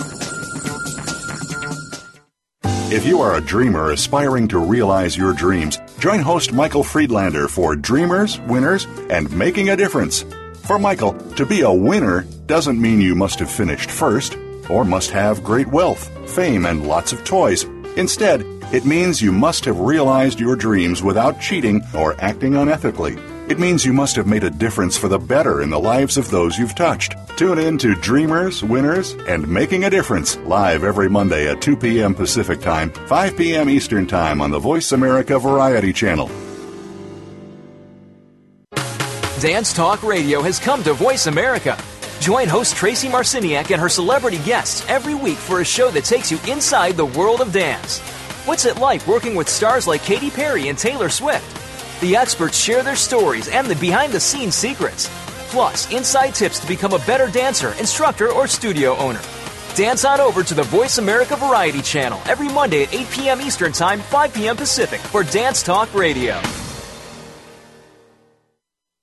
If 2.92 3.06
you 3.06 3.20
are 3.20 3.36
a 3.36 3.42
dreamer 3.42 3.92
aspiring 3.92 4.48
to 4.50 4.60
realize 4.60 5.18
your 5.18 5.34
dreams, 5.34 5.80
Join 6.00 6.20
host 6.20 6.52
Michael 6.52 6.84
Friedlander 6.84 7.48
for 7.48 7.75
Dreamers, 7.75 8.40
Winners, 8.42 8.86
and 9.10 9.32
Making 9.32 9.70
a 9.70 9.78
Difference. 9.78 10.25
For 10.64 10.78
Michael, 10.78 11.14
to 11.32 11.46
be 11.46 11.62
a 11.62 11.72
winner 11.72 12.25
doesn't 12.46 12.80
mean 12.80 13.02
you 13.02 13.16
must 13.16 13.40
have 13.40 13.50
finished 13.50 13.90
first 13.90 14.38
or 14.70 14.84
must 14.84 15.12
have 15.12 15.44
great 15.44 15.68
wealth, 15.68 16.10
fame, 16.30 16.66
and 16.66 16.88
lots 16.88 17.14
of 17.14 17.24
toys. 17.24 17.64
Instead, 17.96 18.42
it 18.74 18.86
means 18.86 19.22
you 19.22 19.32
must 19.32 19.64
have 19.66 19.80
realized 19.80 20.40
your 20.40 20.56
dreams 20.56 21.02
without 21.02 21.40
cheating 21.40 21.81
or 21.96 22.16
acting 22.20 22.53
unethically. 22.53 23.18
It 23.48 23.60
means 23.60 23.86
you 23.86 23.94
must 23.94 24.16
have 24.16 24.25
made 24.25 24.44
a 24.44 24.50
difference 24.50 24.98
for 24.98 25.08
the 25.08 25.20
better 25.20 25.62
in 25.62 25.70
the 25.70 25.79
lives 25.79 26.18
of 26.18 26.31
those 26.31 26.58
you've 26.58 26.74
touched. 26.74 27.14
Tune 27.38 27.60
in 27.60 27.77
to 27.77 27.94
Dreamers, 27.94 28.64
Winners, 28.64 29.14
and 29.27 29.48
Making 29.48 29.84
a 29.84 29.90
Difference 29.92 30.36
live 30.38 30.84
every 30.84 31.08
Monday 31.08 31.48
at 31.48 31.62
2 31.62 31.77
p.m. 31.77 32.16
Pacific 32.16 32.60
Time, 32.60 32.90
5 32.90 33.38
p.m. 33.38 33.70
Eastern 33.70 34.08
Time 34.08 34.42
on 34.42 34.50
the 34.50 34.58
Voice 34.58 34.94
America 34.94 35.38
Variety 35.38 35.94
Channel. 35.94 36.27
Dance 39.40 39.74
Talk 39.74 40.01
Radio 40.01 40.42
has 40.42 40.58
come 40.58 40.81
to 40.81 40.94
Voice 40.94 41.27
America. 41.27 41.77
Join 42.22 42.48
host 42.48 42.75
Tracy 42.75 43.10
Marciniak 43.10 43.70
and 43.70 43.79
her 43.79 43.90
celebrity 43.90 44.40
guests 44.40 44.84
every 44.90 45.14
week 45.14 45.38
for 45.38 45.62
a 45.62 45.66
show 45.66 45.92
that 45.92 46.05
takes 46.05 46.31
you 46.31 46.40
inside 46.48 46.94
the 46.98 47.05
world 47.05 47.42
of 47.42 47.53
dance. 47.53 48.00
What's 48.48 48.66
it 48.66 48.77
like 48.77 49.05
working 49.05 49.36
with 49.36 49.48
stars 49.48 49.86
like 49.86 50.01
Katy 50.01 50.31
Perry 50.31 50.70
and 50.70 50.77
Taylor 50.77 51.10
Swift? 51.10 51.65
The 52.01 52.16
experts 52.16 52.58
share 52.58 52.81
their 52.84 52.96
stories 52.96 53.48
and 53.48 53.68
the 53.68 53.75
behind 53.75 54.12
the 54.12 54.20
scenes 54.20 54.55
secrets, 54.55 55.10
plus 55.50 55.92
inside 55.94 56.36
tips 56.36 56.60
to 56.60 56.68
become 56.68 56.94
a 56.94 57.00
better 57.00 57.27
dancer, 57.29 57.74
instructor, 57.79 58.31
or 58.31 58.48
studio 58.48 58.96
owner. 58.98 59.22
Dance 59.75 60.05
on 60.05 60.22
over 60.22 60.44
to 60.44 60.53
the 60.53 60.64
Voice 60.64 61.00
America 61.00 61.36
Variety 61.36 61.81
Channel 61.81 62.22
every 62.27 62.48
Monday 62.48 62.84
at 62.84 62.94
8 62.94 63.10
p.m. 63.12 63.42
Eastern 63.42 63.72
Time, 63.72 64.00
5 64.00 64.34
p.m. 64.34 64.55
Pacific 64.55 65.00
for 65.00 65.24
Dance 65.24 65.64
Talk 65.64 65.92
Radio. 65.94 66.40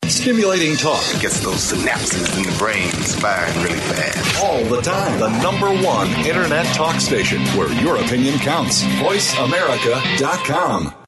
Stimulating 0.07 0.77
talk 0.77 1.03
it 1.15 1.21
gets 1.21 1.41
those 1.41 1.73
synapses 1.73 2.37
in 2.37 2.45
the 2.45 2.57
brain 2.57 2.89
firing 2.91 3.63
really 3.63 3.81
fast. 3.81 4.45
All 4.45 4.63
the 4.65 4.81
time. 4.81 5.19
The 5.19 5.31
number 5.43 5.73
one 5.85 6.09
internet 6.25 6.65
talk 6.77 7.01
station 7.01 7.41
where 7.57 7.73
your 7.83 7.97
opinion 7.97 8.39
counts. 8.39 8.85
VoiceAmerica.com. 8.85 11.02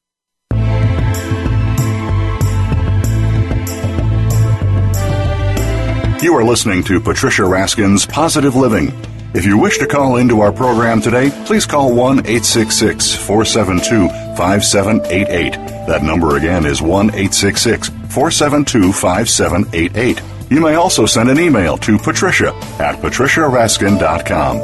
You 6.25 6.33
are 6.33 6.43
listening 6.43 6.83
to 6.85 6.99
Patricia 6.99 7.43
Raskin's 7.43 8.03
Positive 8.03 8.55
Living. 8.55 8.91
If 9.35 9.45
you 9.45 9.59
wish 9.59 9.77
to 9.77 9.85
call 9.85 10.17
into 10.17 10.41
our 10.41 10.51
program 10.51 10.99
today, 10.99 11.29
please 11.45 11.67
call 11.67 11.93
1 11.93 12.21
866 12.21 13.13
472 13.13 14.07
5788. 14.35 15.53
That 15.85 16.01
number 16.01 16.37
again 16.37 16.65
is 16.65 16.81
1 16.81 17.09
866 17.09 17.89
472 17.89 18.91
5788. 18.91 20.21
You 20.49 20.61
may 20.61 20.73
also 20.73 21.05
send 21.05 21.29
an 21.29 21.39
email 21.39 21.77
to 21.77 21.99
patricia 21.99 22.55
at 22.79 22.95
patriciaraskin.com. 23.03 24.57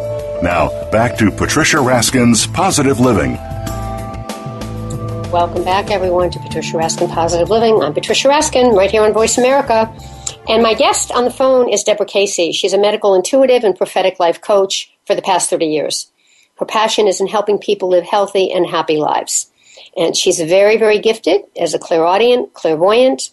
Now, 0.43 0.89
back 0.89 1.15
to 1.19 1.29
Patricia 1.29 1.77
Raskin's 1.77 2.47
Positive 2.47 2.99
Living. 2.99 3.33
Welcome 5.31 5.63
back, 5.63 5.91
everyone, 5.91 6.31
to 6.31 6.39
Patricia 6.39 6.75
Raskin 6.75 7.07
Positive 7.13 7.51
Living. 7.51 7.83
I'm 7.83 7.93
Patricia 7.93 8.29
Raskin, 8.29 8.75
right 8.75 8.89
here 8.89 9.03
on 9.03 9.13
Voice 9.13 9.37
America. 9.37 9.93
And 10.49 10.63
my 10.63 10.73
guest 10.73 11.11
on 11.11 11.23
the 11.23 11.31
phone 11.31 11.69
is 11.69 11.83
Deborah 11.83 12.05
Casey. 12.05 12.51
She's 12.51 12.73
a 12.73 12.77
medical 12.77 13.13
intuitive 13.13 13.63
and 13.63 13.77
prophetic 13.77 14.19
life 14.19 14.41
coach 14.41 14.91
for 15.05 15.15
the 15.15 15.21
past 15.21 15.49
30 15.49 15.67
years. 15.67 16.11
Her 16.59 16.65
passion 16.65 17.07
is 17.07 17.21
in 17.21 17.27
helping 17.27 17.57
people 17.57 17.89
live 17.89 18.03
healthy 18.03 18.51
and 18.51 18.67
happy 18.67 18.97
lives. 18.97 19.49
And 19.95 20.15
she's 20.15 20.39
very, 20.39 20.77
very 20.77 20.99
gifted 20.99 21.41
as 21.59 21.73
a 21.73 21.79
clairaudient, 21.79 22.53
clairvoyant, 22.53 23.31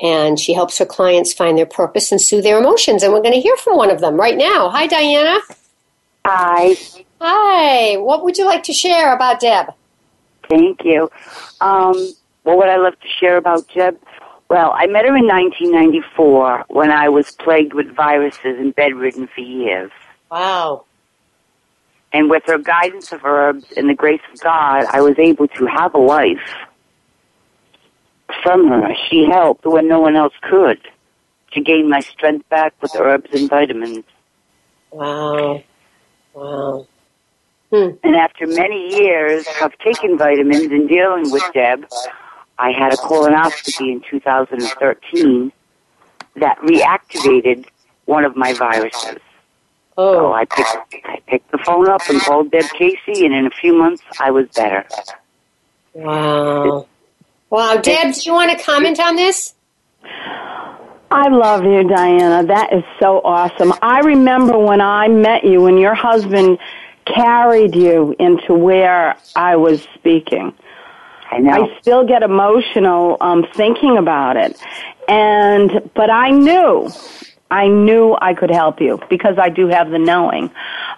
and 0.00 0.38
she 0.38 0.52
helps 0.52 0.78
her 0.78 0.86
clients 0.86 1.32
find 1.32 1.58
their 1.58 1.66
purpose 1.66 2.12
and 2.12 2.20
soothe 2.20 2.44
their 2.44 2.58
emotions. 2.58 3.02
And 3.02 3.12
we're 3.12 3.22
going 3.22 3.34
to 3.34 3.40
hear 3.40 3.56
from 3.56 3.76
one 3.76 3.90
of 3.90 4.00
them 4.00 4.16
right 4.16 4.36
now. 4.36 4.68
Hi, 4.68 4.86
Diana. 4.86 5.40
Hi. 6.24 6.76
Hi. 7.20 7.96
What 7.96 8.24
would 8.24 8.38
you 8.38 8.44
like 8.44 8.62
to 8.64 8.72
share 8.72 9.14
about 9.14 9.40
Deb? 9.40 9.72
Thank 10.48 10.84
you. 10.84 11.10
Um, 11.60 11.94
well, 12.44 12.56
what 12.56 12.68
I 12.68 12.76
love 12.76 12.98
to 13.00 13.08
share 13.20 13.36
about 13.36 13.66
Deb 13.74 13.98
well, 14.48 14.72
I 14.74 14.86
met 14.86 15.04
her 15.04 15.16
in 15.16 15.26
1994 15.26 16.64
when 16.68 16.90
I 16.90 17.08
was 17.08 17.32
plagued 17.32 17.74
with 17.74 17.94
viruses 17.94 18.58
and 18.58 18.74
bedridden 18.74 19.28
for 19.34 19.40
years. 19.40 19.90
Wow. 20.30 20.84
And 22.12 22.30
with 22.30 22.44
her 22.46 22.58
guidance 22.58 23.12
of 23.12 23.24
herbs 23.24 23.66
and 23.76 23.88
the 23.88 23.94
grace 23.94 24.22
of 24.32 24.40
God, 24.40 24.86
I 24.90 25.02
was 25.02 25.18
able 25.18 25.48
to 25.48 25.66
have 25.66 25.94
a 25.94 25.98
life 25.98 26.54
from 28.42 28.68
her. 28.68 28.94
She 29.10 29.26
helped 29.30 29.66
when 29.66 29.88
no 29.88 30.00
one 30.00 30.16
else 30.16 30.32
could 30.42 30.80
to 31.52 31.60
gain 31.60 31.88
my 31.88 32.00
strength 32.00 32.48
back 32.48 32.74
with 32.80 32.94
herbs 32.96 33.28
and 33.32 33.48
vitamins. 33.48 34.04
Wow. 34.90 35.62
Wow. 36.32 36.86
Hmm. 37.70 37.90
And 38.02 38.16
after 38.16 38.46
many 38.46 38.96
years 38.96 39.46
of 39.60 39.72
taking 39.84 40.16
vitamins 40.16 40.72
and 40.72 40.88
dealing 40.88 41.30
with 41.30 41.42
Deb, 41.52 41.86
I 42.58 42.72
had 42.72 42.92
a 42.92 42.96
colonoscopy 42.96 43.92
in 43.92 44.02
2013 44.08 45.52
that 46.36 46.58
reactivated 46.58 47.66
one 48.06 48.24
of 48.24 48.36
my 48.36 48.52
viruses. 48.52 49.18
Oh. 49.96 50.14
So 50.14 50.32
I 50.32 50.44
picked, 50.44 51.04
I 51.04 51.20
picked 51.26 51.50
the 51.50 51.58
phone 51.58 51.88
up 51.88 52.02
and 52.08 52.20
called 52.20 52.50
Deb 52.50 52.64
Casey, 52.70 53.26
and 53.26 53.34
in 53.34 53.46
a 53.46 53.50
few 53.50 53.76
months 53.76 54.02
I 54.20 54.30
was 54.30 54.48
better. 54.48 54.84
Wow. 55.92 56.86
Wow. 57.50 57.76
Deb, 57.76 58.14
do 58.14 58.20
you 58.22 58.32
want 58.32 58.56
to 58.56 58.64
comment 58.64 59.00
on 59.00 59.16
this? 59.16 59.54
I 61.10 61.28
love 61.28 61.64
you, 61.64 61.88
Diana. 61.88 62.46
That 62.46 62.72
is 62.72 62.84
so 63.00 63.20
awesome. 63.24 63.72
I 63.82 64.00
remember 64.00 64.58
when 64.58 64.80
I 64.80 65.08
met 65.08 65.42
you 65.44 65.66
and 65.66 65.78
your 65.80 65.94
husband 65.94 66.58
carried 67.06 67.74
you 67.74 68.14
into 68.18 68.54
where 68.54 69.16
I 69.34 69.56
was 69.56 69.82
speaking. 69.94 70.52
I 71.30 71.38
know. 71.38 71.52
I 71.52 71.80
still 71.80 72.06
get 72.06 72.22
emotional 72.22 73.16
um, 73.20 73.46
thinking 73.54 73.96
about 73.96 74.36
it. 74.36 74.60
And, 75.08 75.90
but 75.94 76.10
I 76.10 76.30
knew, 76.30 76.90
I 77.50 77.68
knew 77.68 78.16
I 78.20 78.34
could 78.34 78.50
help 78.50 78.80
you 78.80 79.00
because 79.08 79.38
I 79.38 79.48
do 79.48 79.68
have 79.68 79.90
the 79.90 79.98
knowing. 79.98 80.50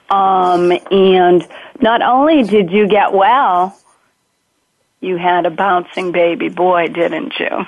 Um, 0.08 0.72
and 0.90 1.46
not 1.80 2.02
only 2.02 2.42
did 2.42 2.70
you 2.70 2.88
get 2.88 3.12
well, 3.12 3.76
you 5.00 5.16
had 5.16 5.46
a 5.46 5.50
bouncing 5.50 6.12
baby 6.12 6.48
boy, 6.48 6.88
didn't 6.88 7.34
you? 7.38 7.64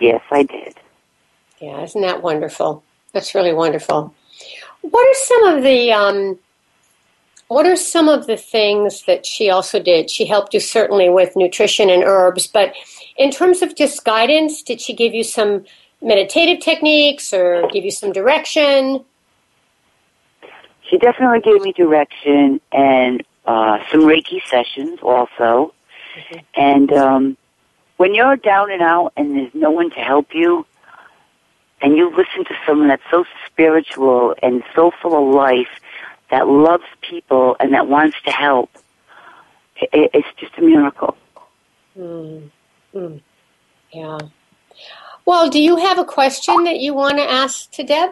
Yes, 0.00 0.22
I 0.30 0.42
did. 0.42 0.74
Yeah, 1.60 1.82
isn't 1.82 2.00
that 2.00 2.22
wonderful? 2.22 2.82
That's 3.12 3.34
really 3.34 3.52
wonderful. 3.52 4.14
What 4.80 5.06
are 5.06 5.14
some 5.14 5.44
of 5.56 5.62
the 5.62 5.92
um, 5.92 6.38
what 7.52 7.66
are 7.66 7.76
some 7.76 8.08
of 8.08 8.26
the 8.26 8.36
things 8.36 9.04
that 9.04 9.26
she 9.26 9.50
also 9.50 9.80
did? 9.82 10.10
She 10.10 10.26
helped 10.26 10.54
you 10.54 10.60
certainly 10.60 11.08
with 11.08 11.36
nutrition 11.36 11.90
and 11.90 12.02
herbs, 12.02 12.46
but 12.46 12.74
in 13.16 13.30
terms 13.30 13.62
of 13.62 13.76
just 13.76 14.04
guidance, 14.04 14.62
did 14.62 14.80
she 14.80 14.94
give 14.94 15.14
you 15.14 15.24
some 15.24 15.64
meditative 16.00 16.62
techniques 16.62 17.32
or 17.32 17.68
give 17.68 17.84
you 17.84 17.90
some 17.90 18.12
direction? 18.12 19.04
She 20.88 20.98
definitely 20.98 21.40
gave 21.40 21.62
me 21.62 21.72
direction 21.72 22.60
and 22.72 23.22
uh, 23.46 23.78
some 23.90 24.02
Reiki 24.02 24.40
sessions 24.46 25.00
also. 25.02 25.74
Mm-hmm. 26.14 26.38
And 26.54 26.92
um, 26.92 27.36
when 27.96 28.14
you're 28.14 28.36
down 28.36 28.70
and 28.70 28.82
out 28.82 29.12
and 29.16 29.36
there's 29.36 29.54
no 29.54 29.70
one 29.70 29.90
to 29.90 30.00
help 30.00 30.34
you, 30.34 30.66
and 31.80 31.96
you 31.96 32.10
listen 32.10 32.44
to 32.44 32.54
someone 32.64 32.88
that's 32.88 33.02
so 33.10 33.24
spiritual 33.46 34.36
and 34.42 34.62
so 34.74 34.92
full 35.02 35.28
of 35.28 35.34
life, 35.34 35.80
that 36.32 36.48
loves 36.48 36.84
people 37.02 37.56
and 37.60 37.72
that 37.74 37.86
wants 37.86 38.16
to 38.24 38.30
help, 38.32 38.70
it, 39.76 40.10
it's 40.14 40.28
just 40.40 40.56
a 40.58 40.62
miracle. 40.62 41.16
Mm. 41.96 42.50
Mm. 42.94 43.20
Yeah. 43.92 44.18
Well, 45.26 45.50
do 45.50 45.60
you 45.60 45.76
have 45.76 45.98
a 45.98 46.04
question 46.04 46.64
that 46.64 46.80
you 46.80 46.94
want 46.94 47.18
to 47.18 47.30
ask 47.30 47.70
to 47.72 47.84
Deb? 47.84 48.10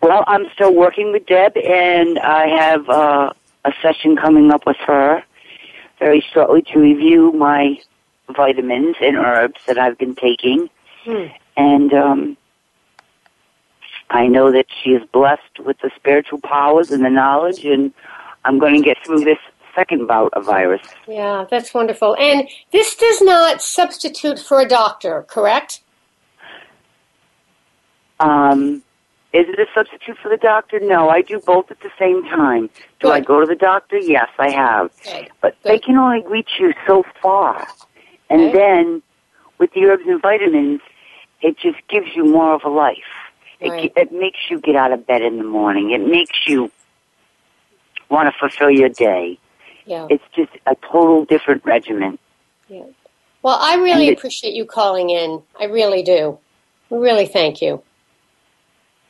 Well, 0.00 0.24
I'm 0.26 0.46
still 0.54 0.72
working 0.72 1.12
with 1.12 1.26
Deb, 1.26 1.56
and 1.56 2.18
I 2.20 2.46
have 2.46 2.88
uh, 2.88 3.32
a 3.64 3.72
session 3.82 4.16
coming 4.16 4.52
up 4.52 4.64
with 4.66 4.76
her 4.86 5.22
very 5.98 6.24
shortly 6.32 6.62
to 6.72 6.78
review 6.78 7.32
my 7.32 7.80
vitamins 8.28 8.96
and 9.00 9.16
herbs 9.16 9.60
that 9.66 9.76
I've 9.76 9.98
been 9.98 10.14
taking. 10.14 10.70
Hmm. 11.04 11.26
And 11.56 11.92
um, 11.92 12.36
I 14.10 14.26
know 14.26 14.52
that 14.52 14.66
she 14.82 14.90
is 14.90 15.02
blessed 15.12 15.60
with 15.64 15.78
the 15.80 15.90
spiritual 15.96 16.40
powers 16.40 16.90
and 16.90 17.04
the 17.04 17.10
knowledge, 17.10 17.64
and 17.64 17.92
I'm 18.44 18.58
going 18.58 18.74
to 18.74 18.82
get 18.82 18.98
through 19.04 19.24
this 19.24 19.38
second 19.74 20.06
bout 20.06 20.32
of 20.34 20.44
virus. 20.44 20.82
Yeah, 21.08 21.46
that's 21.50 21.74
wonderful. 21.74 22.16
And 22.18 22.48
this 22.72 22.94
does 22.94 23.20
not 23.22 23.60
substitute 23.60 24.38
for 24.38 24.60
a 24.60 24.68
doctor, 24.68 25.24
correct? 25.28 25.80
Um, 28.20 28.82
is 29.32 29.46
it 29.48 29.58
a 29.58 29.66
substitute 29.74 30.16
for 30.22 30.28
the 30.28 30.36
doctor? 30.36 30.78
No, 30.78 31.08
I 31.08 31.20
do 31.22 31.40
both 31.40 31.70
at 31.70 31.80
the 31.80 31.90
same 31.98 32.22
time. 32.22 32.68
Do 33.00 33.08
Good. 33.08 33.12
I 33.12 33.20
go 33.20 33.40
to 33.40 33.46
the 33.46 33.56
doctor? 33.56 33.98
Yes, 33.98 34.28
I 34.38 34.50
have. 34.50 34.92
Good. 35.02 35.30
But 35.40 35.60
Good. 35.62 35.72
they 35.72 35.78
can 35.80 35.96
only 35.96 36.24
reach 36.24 36.50
you 36.60 36.72
so 36.86 37.04
far. 37.20 37.66
And 38.30 38.42
okay. 38.42 38.52
then 38.52 39.02
with 39.58 39.72
the 39.72 39.86
herbs 39.86 40.04
and 40.06 40.22
vitamins, 40.22 40.80
it 41.42 41.58
just 41.58 41.78
gives 41.88 42.14
you 42.14 42.24
more 42.24 42.54
of 42.54 42.62
a 42.64 42.68
life. 42.68 42.96
Right. 43.70 43.84
It, 43.84 43.92
it 43.96 44.12
makes 44.12 44.38
you 44.50 44.60
get 44.60 44.76
out 44.76 44.92
of 44.92 45.06
bed 45.06 45.22
in 45.22 45.38
the 45.38 45.44
morning. 45.44 45.90
It 45.92 46.06
makes 46.06 46.46
you 46.46 46.70
want 48.10 48.32
to 48.32 48.38
fulfill 48.38 48.70
your 48.70 48.88
day. 48.88 49.38
Yeah. 49.86 50.06
It's 50.10 50.24
just 50.34 50.50
a 50.66 50.76
total 50.90 51.24
different 51.24 51.64
regimen. 51.64 52.18
Yeah. 52.68 52.84
Well, 53.42 53.58
I 53.60 53.74
really 53.76 54.08
it, 54.08 54.18
appreciate 54.18 54.54
you 54.54 54.64
calling 54.64 55.10
in. 55.10 55.42
I 55.60 55.64
really 55.64 56.02
do. 56.02 56.38
Really 56.90 57.26
thank 57.26 57.60
you. 57.60 57.82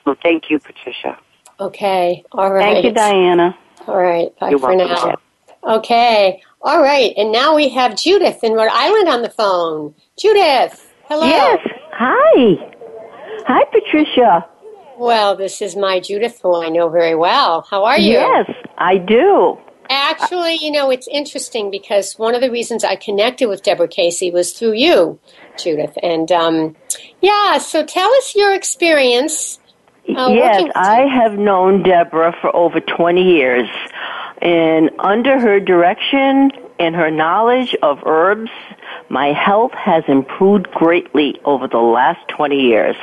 Well, 0.05 0.17
thank 0.23 0.51
you, 0.51 0.59
Patricia. 0.59 1.19
Okay. 1.61 2.25
All 2.33 2.53
right. 2.53 2.75
Thank 2.75 2.85
you, 2.85 2.93
Diana. 2.93 3.57
All 3.87 3.97
right. 3.97 4.37
Bye 4.39 4.51
You're 4.51 4.59
for 4.59 4.75
welcome, 4.75 5.17
now. 5.65 5.77
Okay. 5.77 6.43
All 6.63 6.83
right. 6.83 7.13
And 7.17 7.31
now 7.31 7.55
we 7.55 7.69
have 7.71 7.97
Judith 7.97 8.43
in 8.43 8.53
Rhode 8.55 8.71
Island 8.73 9.09
on 9.09 9.23
the 9.23 9.31
phone. 9.31 9.95
Judith. 10.19 10.93
Hello. 11.09 11.27
Yes. 11.27 11.59
Hi. 11.93 12.75
Hi, 13.47 13.65
Patricia. 13.65 14.47
Well, 14.99 15.37
this 15.37 15.61
is 15.61 15.77
my 15.77 16.01
Judith, 16.01 16.41
who 16.43 16.63
I 16.63 16.71
know 16.71 16.89
very 16.89 17.15
well. 17.15 17.67
How 17.69 17.85
are 17.85 17.99
you? 17.99 18.13
Yes, 18.13 18.51
I 18.79 18.97
do. 18.97 19.59
Actually, 19.91 20.55
you 20.55 20.71
know, 20.71 20.91
it's 20.91 21.07
interesting 21.09 21.71
because 21.71 22.15
one 22.15 22.35
of 22.35 22.41
the 22.41 22.51
reasons 22.51 22.85
I 22.85 22.97
connected 22.97 23.49
with 23.49 23.63
Deborah 23.63 23.87
Casey 23.87 24.31
was 24.31 24.53
through 24.53 24.73
you, 24.73 25.19
Judith. 25.59 25.93
And 26.03 26.33
um, 26.33 26.77
yeah, 27.21 27.59
so 27.59 27.85
tell 27.85 28.11
us 28.15 28.35
your 28.35 28.55
experience. 28.55 29.59
Uh, 30.09 30.31
yes, 30.33 30.71
I 30.75 31.03
have 31.03 31.39
known 31.39 31.83
Deborah 31.83 32.35
for 32.41 32.55
over 32.57 32.81
20 32.81 33.23
years. 33.23 33.69
And 34.41 34.91
under 34.99 35.39
her 35.39 35.61
direction 35.61 36.51
and 36.79 36.95
her 36.95 37.11
knowledge 37.11 37.77
of 37.83 37.99
herbs, 38.07 38.51
my 39.11 39.33
health 39.33 39.73
has 39.73 40.05
improved 40.09 40.71
greatly 40.71 41.39
over 41.45 41.69
the 41.69 41.79
last 41.79 42.27
20 42.29 42.57
years. 42.57 42.97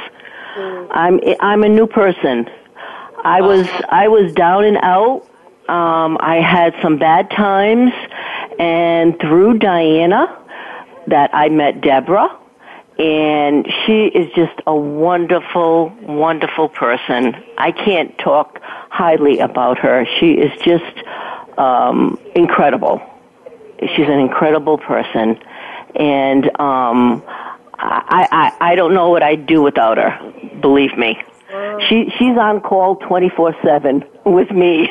I'm 0.58 1.20
I'm 1.40 1.64
a 1.64 1.70
new 1.70 1.88
person. 1.88 2.50
I 3.24 3.42
was 3.42 3.68
I 3.90 4.08
was 4.08 4.34
down 4.34 4.66
and 4.66 4.78
out. 4.78 5.28
Um, 5.70 6.18
I 6.20 6.42
had 6.42 6.76
some 6.82 6.98
bad 6.98 7.30
times, 7.32 7.94
and 8.60 9.18
through 9.20 9.60
Diana, 9.60 10.38
that 11.08 11.30
I 11.34 11.48
met 11.50 11.82
Deborah, 11.82 12.38
and 13.00 13.66
she 13.86 14.08
is 14.08 14.34
just 14.34 14.60
a 14.68 14.76
wonderful, 14.76 15.90
wonderful 16.02 16.68
person. 16.68 17.36
I 17.58 17.72
can't 17.72 18.18
talk 18.18 18.60
highly 18.90 19.40
about 19.40 19.78
her. 19.80 20.06
She 20.20 20.34
is 20.34 20.52
just 20.62 21.08
um, 21.58 22.20
incredible. 22.36 23.02
She's 23.80 24.08
an 24.08 24.20
incredible 24.20 24.78
person, 24.78 25.40
and 25.96 26.46
um, 26.60 27.24
I, 27.74 28.28
I 28.60 28.72
I 28.72 28.76
don't 28.76 28.94
know 28.94 29.10
what 29.10 29.24
I'd 29.24 29.46
do 29.46 29.62
without 29.62 29.98
her. 29.98 30.34
Believe 30.62 30.98
me, 30.98 31.22
she 31.90 32.12
she's 32.18 32.38
on 32.38 32.62
call 32.62 32.96
twenty 32.98 33.30
four 33.30 33.56
seven 33.64 34.04
with 34.26 34.52
me. 34.52 34.90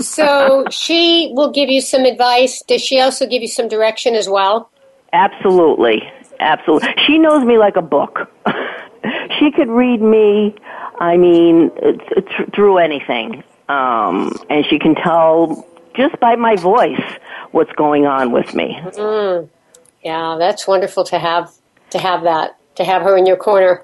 so 0.00 0.64
she 0.70 1.32
will 1.34 1.50
give 1.50 1.68
you 1.68 1.80
some 1.80 2.04
advice. 2.04 2.62
Does 2.66 2.82
she 2.82 3.00
also 3.00 3.26
give 3.26 3.42
you 3.42 3.48
some 3.48 3.68
direction 3.68 4.14
as 4.14 4.28
well? 4.28 4.70
Absolutely, 5.12 6.02
absolutely. 6.40 6.88
She 7.06 7.18
knows 7.18 7.44
me 7.44 7.58
like 7.58 7.76
a 7.76 7.82
book. 7.82 8.30
she 9.38 9.50
could 9.50 9.68
read 9.68 10.00
me. 10.00 10.54
I 11.00 11.16
mean, 11.16 11.70
th- 11.80 12.50
through 12.54 12.78
anything, 12.78 13.44
um, 13.68 14.32
and 14.50 14.66
she 14.66 14.78
can 14.78 14.94
tell 14.94 15.66
just 15.94 16.18
by 16.20 16.36
my 16.36 16.56
voice 16.56 17.00
what's 17.52 17.72
going 17.72 18.06
on 18.06 18.32
with 18.32 18.54
me. 18.54 18.78
Mm. 18.82 19.48
Yeah, 20.02 20.36
that's 20.38 20.66
wonderful 20.66 21.04
to 21.04 21.18
have 21.18 21.52
to 21.90 21.98
have 21.98 22.22
that 22.22 22.56
to 22.78 22.84
have 22.84 23.02
her 23.02 23.16
in 23.16 23.26
your 23.26 23.36
corner. 23.36 23.82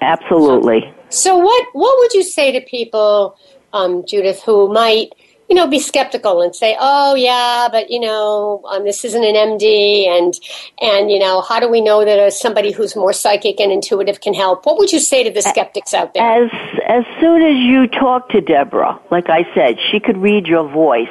Absolutely. 0.00 0.92
So, 1.10 1.36
what 1.36 1.66
what 1.72 1.98
would 1.98 2.14
you 2.14 2.22
say 2.22 2.52
to 2.52 2.60
people, 2.60 3.36
um, 3.72 4.04
Judith, 4.06 4.42
who 4.42 4.72
might 4.72 5.12
you 5.48 5.56
know 5.56 5.66
be 5.66 5.80
skeptical 5.80 6.40
and 6.40 6.54
say, 6.54 6.76
"Oh, 6.78 7.14
yeah, 7.14 7.68
but 7.70 7.90
you 7.90 7.98
know, 7.98 8.62
um, 8.70 8.84
this 8.84 9.04
isn't 9.04 9.24
an 9.24 9.34
MD," 9.34 10.06
and 10.06 10.34
and 10.80 11.10
you 11.10 11.18
know, 11.18 11.40
how 11.40 11.58
do 11.58 11.68
we 11.68 11.80
know 11.80 12.04
that 12.04 12.32
somebody 12.32 12.70
who's 12.70 12.94
more 12.94 13.12
psychic 13.12 13.58
and 13.58 13.72
intuitive 13.72 14.20
can 14.20 14.34
help? 14.34 14.66
What 14.66 14.78
would 14.78 14.92
you 14.92 15.00
say 15.00 15.24
to 15.24 15.30
the 15.30 15.42
skeptics 15.42 15.92
out 15.92 16.14
there? 16.14 16.22
As 16.22 16.50
as 16.86 17.04
soon 17.20 17.42
as 17.42 17.56
you 17.56 17.88
talk 17.88 18.28
to 18.30 18.40
Deborah, 18.40 19.00
like 19.10 19.28
I 19.28 19.42
said, 19.54 19.76
she 19.90 19.98
could 19.98 20.18
read 20.18 20.46
your 20.46 20.68
voice, 20.68 21.08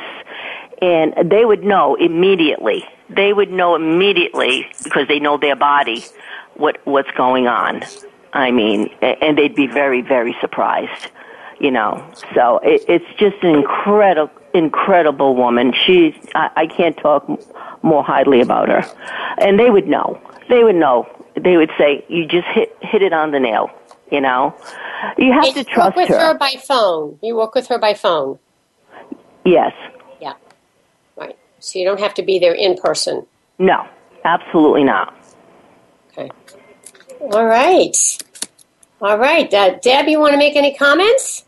and 0.82 1.14
they 1.30 1.44
would 1.44 1.64
know 1.64 1.96
immediately 1.96 2.86
they 3.10 3.34
would 3.34 3.52
know 3.52 3.76
immediately 3.76 4.68
because 4.84 5.08
they 5.08 5.20
know 5.20 5.38
their 5.38 5.56
body 5.56 6.04
what 6.58 6.80
what's 6.86 7.12
going 7.12 7.48
on. 7.48 7.84
I 8.34 8.52
mean, 8.52 8.90
and 9.02 9.38
they'd 9.38 9.56
be 9.56 9.68
very 9.68 10.02
very 10.02 10.36
surprised, 10.42 11.10
you 11.60 11.72
know. 11.72 12.04
So 12.36 12.60
it, 12.64 12.84
it's 12.88 13.20
just 13.20 13.38
an 13.44 13.56
incredible 13.56 14.32
incredible 14.54 15.36
woman. 15.36 15.74
She 15.86 16.20
I, 16.36 16.50
I 16.56 16.68
can't 16.68 16.98
talk 16.98 17.28
more 17.84 18.04
highly 18.04 18.42
about 18.42 18.70
her, 18.70 18.86
and 19.38 19.60
they 19.60 19.70
would 19.70 19.88
know. 19.88 20.20
They 20.50 20.64
would 20.64 20.76
know. 20.76 21.08
They 21.36 21.58
would 21.58 21.72
say, 21.78 22.04
"You 22.10 22.26
just 22.26 22.48
hit 22.48 22.76
hit 22.82 23.02
it 23.02 23.14
on 23.14 23.32
the 23.32 23.40
nail." 23.40 23.70
You 24.12 24.22
know, 24.22 24.56
you 25.18 25.34
have 25.34 25.46
and 25.46 25.56
to 25.56 25.64
trust 25.66 25.96
work 25.98 26.08
with 26.08 26.10
her. 26.10 26.20
her 26.20 26.38
by 26.38 26.56
phone. 26.66 27.20
You 27.22 27.36
work 27.36 27.56
with 27.56 27.68
her 27.68 27.78
by 27.78 27.94
phone. 27.94 28.40
Yes. 29.46 29.74
Yeah. 30.22 30.34
Right. 31.16 31.38
So 31.60 31.80
you 31.80 31.86
don't 31.86 32.00
have 32.00 32.14
to 32.16 32.24
be 32.24 32.40
there 32.40 32.54
in 32.54 32.78
person. 32.78 33.26
No, 33.60 33.88
absolutely 34.24 34.84
not. 34.86 35.14
All 37.20 37.46
right. 37.46 37.96
All 39.02 39.18
right. 39.18 39.52
Uh, 39.54 39.78
Deb, 39.80 40.08
you 40.08 40.20
want 40.20 40.34
to 40.34 40.38
make 40.38 40.56
any 40.56 40.76
comments? 40.76 41.46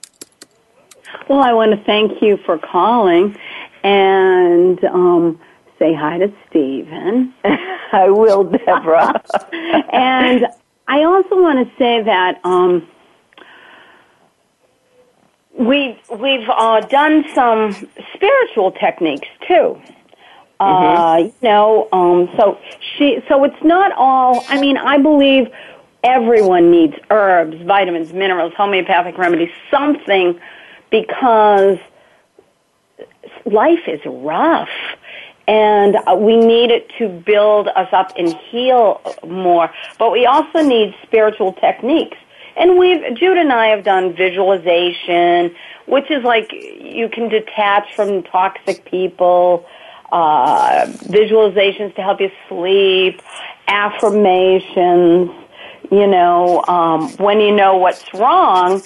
Well, 1.29 1.39
I 1.39 1.53
want 1.53 1.71
to 1.71 1.83
thank 1.85 2.21
you 2.21 2.37
for 2.45 2.57
calling 2.57 3.37
and 3.83 4.83
um, 4.85 5.39
say 5.77 5.93
hi 5.93 6.17
to 6.17 6.33
Stephen. 6.49 7.33
I 7.43 8.09
will, 8.09 8.43
Deborah. 8.45 9.21
and 9.93 10.47
I 10.87 11.03
also 11.03 11.39
want 11.39 11.67
to 11.67 11.75
say 11.77 12.01
that 12.03 12.39
um, 12.43 12.87
we 15.57 15.99
we've 16.19 16.49
uh, 16.49 16.81
done 16.81 17.25
some 17.35 17.73
spiritual 18.15 18.71
techniques 18.71 19.27
too. 19.47 19.79
Uh, 20.59 21.17
mm-hmm. 21.17 21.25
you 21.25 21.33
know, 21.41 21.87
um, 21.91 22.29
so 22.37 22.59
she, 22.97 23.19
so 23.27 23.43
it's 23.43 23.63
not 23.63 23.91
all. 23.93 24.43
I 24.49 24.59
mean, 24.59 24.77
I 24.77 24.97
believe 24.97 25.47
everyone 26.03 26.71
needs 26.71 26.95
herbs, 27.09 27.57
vitamins, 27.63 28.13
minerals, 28.13 28.53
homeopathic 28.55 29.17
remedies, 29.17 29.51
something, 29.71 30.39
because 30.89 31.77
life 33.45 33.87
is 33.87 34.01
rough 34.05 34.69
and 35.47 35.95
uh, 35.95 36.15
we 36.15 36.37
need 36.37 36.69
it 36.69 36.89
to 36.99 37.09
build 37.09 37.69
us 37.69 37.87
up 37.91 38.13
and 38.17 38.33
heal 38.51 39.01
more. 39.27 39.71
But 39.97 40.11
we 40.11 40.27
also 40.27 40.61
need 40.61 40.93
spiritual 41.03 41.53
techniques. 41.53 42.17
And 42.55 42.77
we've, 42.77 43.15
Jude 43.15 43.37
and 43.37 43.51
I 43.51 43.67
have 43.67 43.83
done 43.83 44.13
visualization, 44.13 45.55
which 45.87 46.11
is 46.11 46.23
like 46.23 46.51
you 46.51 47.09
can 47.09 47.29
detach 47.29 47.95
from 47.95 48.21
toxic 48.23 48.85
people, 48.85 49.65
uh, 50.11 50.85
visualizations 50.87 51.95
to 51.95 52.01
help 52.01 52.19
you 52.19 52.31
sleep, 52.47 53.21
affirmations, 53.67 55.31
you 55.91 56.07
know, 56.07 56.63
um, 56.67 57.09
when 57.17 57.39
you 57.39 57.55
know 57.55 57.77
what's 57.77 58.13
wrong, 58.13 58.81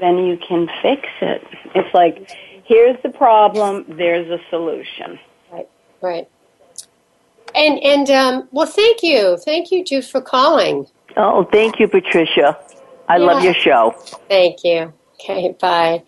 then 0.00 0.18
you 0.18 0.36
can 0.36 0.68
fix 0.82 1.02
it. 1.20 1.42
It's 1.74 1.94
like, 1.94 2.30
here's 2.64 3.00
the 3.02 3.10
problem, 3.10 3.84
there's 3.88 4.28
a 4.28 4.38
solution. 4.50 5.18
Right. 5.52 5.68
Right. 6.00 6.28
And 7.54 7.78
and 7.84 8.10
um, 8.10 8.48
well, 8.50 8.66
thank 8.66 9.02
you, 9.02 9.38
thank 9.44 9.70
you, 9.70 9.84
Jude, 9.84 10.04
for 10.04 10.20
calling. 10.20 10.86
Oh, 11.16 11.44
thank 11.44 11.78
you, 11.78 11.86
Patricia. 11.86 12.58
I 13.08 13.18
yeah. 13.18 13.24
love 13.24 13.44
your 13.44 13.54
show. 13.54 13.94
Thank 14.28 14.64
you. 14.64 14.92
Okay, 15.14 15.56
bye. 15.60 16.02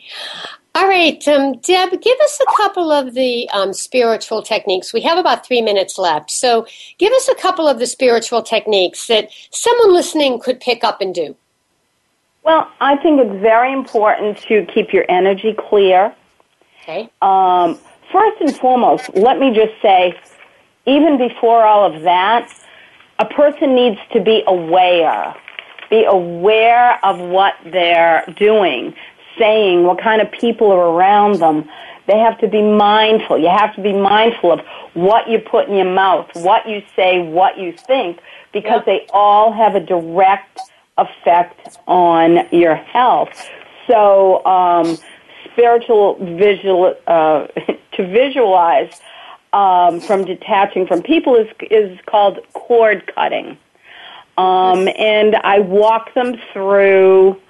All 0.76 0.86
right, 0.86 1.26
um, 1.26 1.54
Deb, 1.60 2.02
give 2.02 2.20
us 2.20 2.38
a 2.38 2.54
couple 2.54 2.92
of 2.92 3.14
the 3.14 3.48
um, 3.48 3.72
spiritual 3.72 4.42
techniques. 4.42 4.92
We 4.92 5.00
have 5.00 5.16
about 5.16 5.46
three 5.46 5.62
minutes 5.62 5.96
left. 5.96 6.30
So 6.30 6.66
give 6.98 7.14
us 7.14 7.28
a 7.28 7.34
couple 7.34 7.66
of 7.66 7.78
the 7.78 7.86
spiritual 7.86 8.42
techniques 8.42 9.06
that 9.06 9.30
someone 9.50 9.94
listening 9.94 10.38
could 10.38 10.60
pick 10.60 10.84
up 10.84 11.00
and 11.00 11.14
do. 11.14 11.34
Well, 12.44 12.70
I 12.82 12.96
think 12.96 13.22
it's 13.22 13.40
very 13.40 13.72
important 13.72 14.36
to 14.48 14.66
keep 14.66 14.92
your 14.92 15.06
energy 15.08 15.56
clear. 15.58 16.14
Okay. 16.82 17.08
Um, 17.22 17.78
first 18.12 18.38
and 18.42 18.54
foremost, 18.54 19.08
let 19.14 19.38
me 19.38 19.54
just 19.54 19.80
say, 19.80 20.14
even 20.84 21.16
before 21.16 21.64
all 21.64 21.90
of 21.90 22.02
that, 22.02 22.52
a 23.18 23.24
person 23.24 23.74
needs 23.74 23.98
to 24.12 24.20
be 24.20 24.42
aware. 24.46 25.34
Be 25.88 26.04
aware 26.04 27.02
of 27.02 27.18
what 27.18 27.54
they're 27.64 28.24
doing, 28.36 28.94
saying, 29.38 29.84
what 29.84 30.00
kind 30.00 30.20
of 30.22 30.30
people 30.32 30.70
are 30.70 30.90
around 30.90 31.38
them. 31.38 31.68
They 32.06 32.18
have 32.18 32.38
to 32.38 32.48
be 32.48 32.62
mindful. 32.62 33.38
You 33.38 33.48
have 33.48 33.74
to 33.74 33.82
be 33.82 33.92
mindful 33.92 34.52
of 34.52 34.60
what 34.94 35.28
you 35.28 35.40
put 35.40 35.68
in 35.68 35.74
your 35.74 35.92
mouth, 35.92 36.28
what 36.34 36.68
you 36.68 36.82
say, 36.94 37.20
what 37.20 37.58
you 37.58 37.72
think, 37.72 38.20
because 38.52 38.82
they 38.86 39.06
all 39.12 39.52
have 39.52 39.74
a 39.74 39.80
direct 39.80 40.60
effect 40.98 41.78
on 41.86 42.46
your 42.52 42.76
health. 42.76 43.48
So, 43.88 44.44
um, 44.46 44.96
spiritual 45.52 46.16
visual 46.36 46.94
uh, 47.06 47.46
to 47.92 48.06
visualize 48.06 49.00
um, 49.52 50.00
from 50.00 50.24
detaching 50.24 50.86
from 50.86 51.02
people 51.02 51.34
is 51.34 51.48
is 51.70 51.98
called 52.06 52.38
cord 52.52 53.10
cutting, 53.14 53.56
um, 54.36 54.88
and 54.98 55.36
I 55.36 55.60
walk 55.60 56.12
them 56.14 56.36
through 56.52 57.40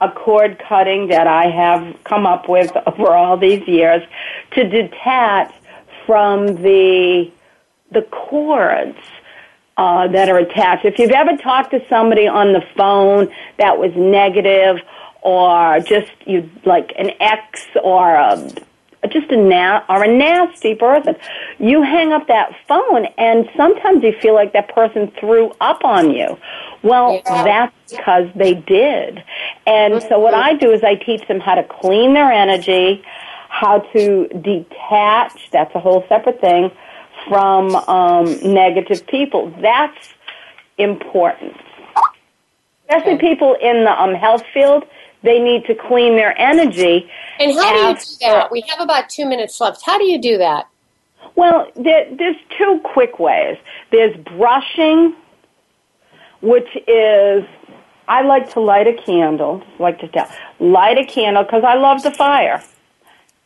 a 0.00 0.10
cord 0.10 0.62
cutting 0.68 1.08
that 1.08 1.26
I 1.26 1.46
have 1.50 1.96
come 2.04 2.26
up 2.26 2.48
with 2.48 2.72
over 2.86 3.12
all 3.12 3.36
these 3.36 3.66
years 3.66 4.02
to 4.52 4.68
detach 4.68 5.54
from 6.06 6.62
the 6.62 7.30
the 7.92 8.02
cords 8.02 8.98
uh, 9.76 10.08
that 10.08 10.28
are 10.28 10.38
attached. 10.38 10.84
If 10.84 10.98
you've 10.98 11.12
ever 11.12 11.36
talked 11.36 11.70
to 11.70 11.86
somebody 11.88 12.26
on 12.26 12.52
the 12.52 12.64
phone 12.76 13.28
that 13.58 13.78
was 13.78 13.92
negative 13.94 14.80
or 15.22 15.80
just 15.80 16.10
you 16.26 16.50
like 16.64 16.92
an 16.98 17.10
ex 17.20 17.66
or 17.82 18.14
a 18.14 18.50
just 19.06 19.30
a 19.30 19.36
na- 19.36 19.82
or 19.88 20.04
a 20.04 20.08
nasty 20.08 20.74
person. 20.74 21.16
You 21.58 21.82
hang 21.82 22.12
up 22.12 22.26
that 22.28 22.54
phone 22.68 23.06
and 23.18 23.48
sometimes 23.56 24.02
you 24.02 24.12
feel 24.20 24.34
like 24.34 24.52
that 24.52 24.74
person 24.74 25.12
threw 25.18 25.52
up 25.60 25.84
on 25.84 26.10
you. 26.10 26.38
Well, 26.82 27.22
yeah. 27.24 27.44
that's 27.44 27.92
because 27.92 28.28
they 28.34 28.54
did. 28.54 29.22
And 29.66 30.02
so 30.02 30.18
what 30.18 30.34
I 30.34 30.54
do 30.54 30.70
is 30.70 30.82
I 30.84 30.94
teach 30.94 31.26
them 31.28 31.40
how 31.40 31.54
to 31.54 31.64
clean 31.64 32.14
their 32.14 32.30
energy, 32.30 33.02
how 33.48 33.80
to 33.92 34.28
detach, 34.28 35.50
that's 35.50 35.74
a 35.74 35.80
whole 35.80 36.04
separate 36.08 36.40
thing, 36.40 36.70
from 37.28 37.74
um, 37.74 38.24
negative 38.42 39.06
people. 39.06 39.52
That's 39.60 40.14
important. 40.78 41.56
Especially 42.88 43.18
people 43.18 43.56
in 43.60 43.84
the 43.84 44.00
um, 44.00 44.14
health 44.14 44.44
field 44.52 44.84
they 45.26 45.40
need 45.40 45.66
to 45.66 45.74
clean 45.74 46.14
their 46.16 46.38
energy. 46.40 47.10
And 47.40 47.52
how 47.54 47.72
do 47.72 47.88
you 47.88 47.94
do 47.94 48.16
that? 48.20 48.50
We 48.50 48.62
have 48.68 48.80
about 48.80 49.10
two 49.10 49.26
minutes 49.26 49.60
left. 49.60 49.84
How 49.84 49.98
do 49.98 50.04
you 50.04 50.20
do 50.20 50.38
that? 50.38 50.68
Well, 51.34 51.70
there, 51.74 52.06
there's 52.16 52.36
two 52.56 52.80
quick 52.84 53.18
ways. 53.18 53.58
There's 53.90 54.16
brushing, 54.16 55.14
which 56.40 56.68
is 56.86 57.44
I 58.08 58.22
like 58.22 58.52
to 58.52 58.60
light 58.60 58.86
a 58.86 58.94
candle. 58.94 59.62
Like 59.78 59.98
to 60.00 60.08
tell, 60.08 60.30
light 60.60 60.96
a 60.96 61.04
candle 61.04 61.42
because 61.42 61.64
I 61.64 61.74
love 61.74 62.02
the 62.02 62.12
fire. 62.12 62.62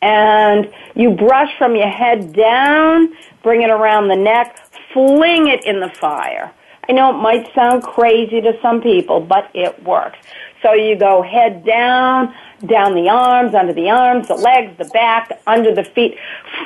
And 0.03 0.71
you 0.95 1.11
brush 1.11 1.55
from 1.57 1.75
your 1.75 1.89
head 1.89 2.33
down, 2.33 3.13
bring 3.43 3.61
it 3.63 3.69
around 3.69 4.07
the 4.07 4.15
neck, 4.15 4.57
fling 4.93 5.47
it 5.47 5.65
in 5.65 5.79
the 5.79 5.89
fire. 5.89 6.51
I 6.89 6.93
know 6.93 7.11
it 7.11 7.21
might 7.21 7.53
sound 7.53 7.83
crazy 7.83 8.41
to 8.41 8.57
some 8.61 8.81
people, 8.81 9.19
but 9.21 9.49
it 9.53 9.81
works. 9.83 10.17
So 10.61 10.73
you 10.73 10.95
go 10.95 11.21
head 11.21 11.65
down, 11.65 12.33
down 12.65 12.93
the 12.93 13.09
arms, 13.09 13.55
under 13.55 13.73
the 13.73 13.89
arms, 13.89 14.27
the 14.27 14.35
legs, 14.35 14.77
the 14.77 14.85
back, 14.85 15.41
under 15.47 15.73
the 15.73 15.83
feet, 15.83 16.17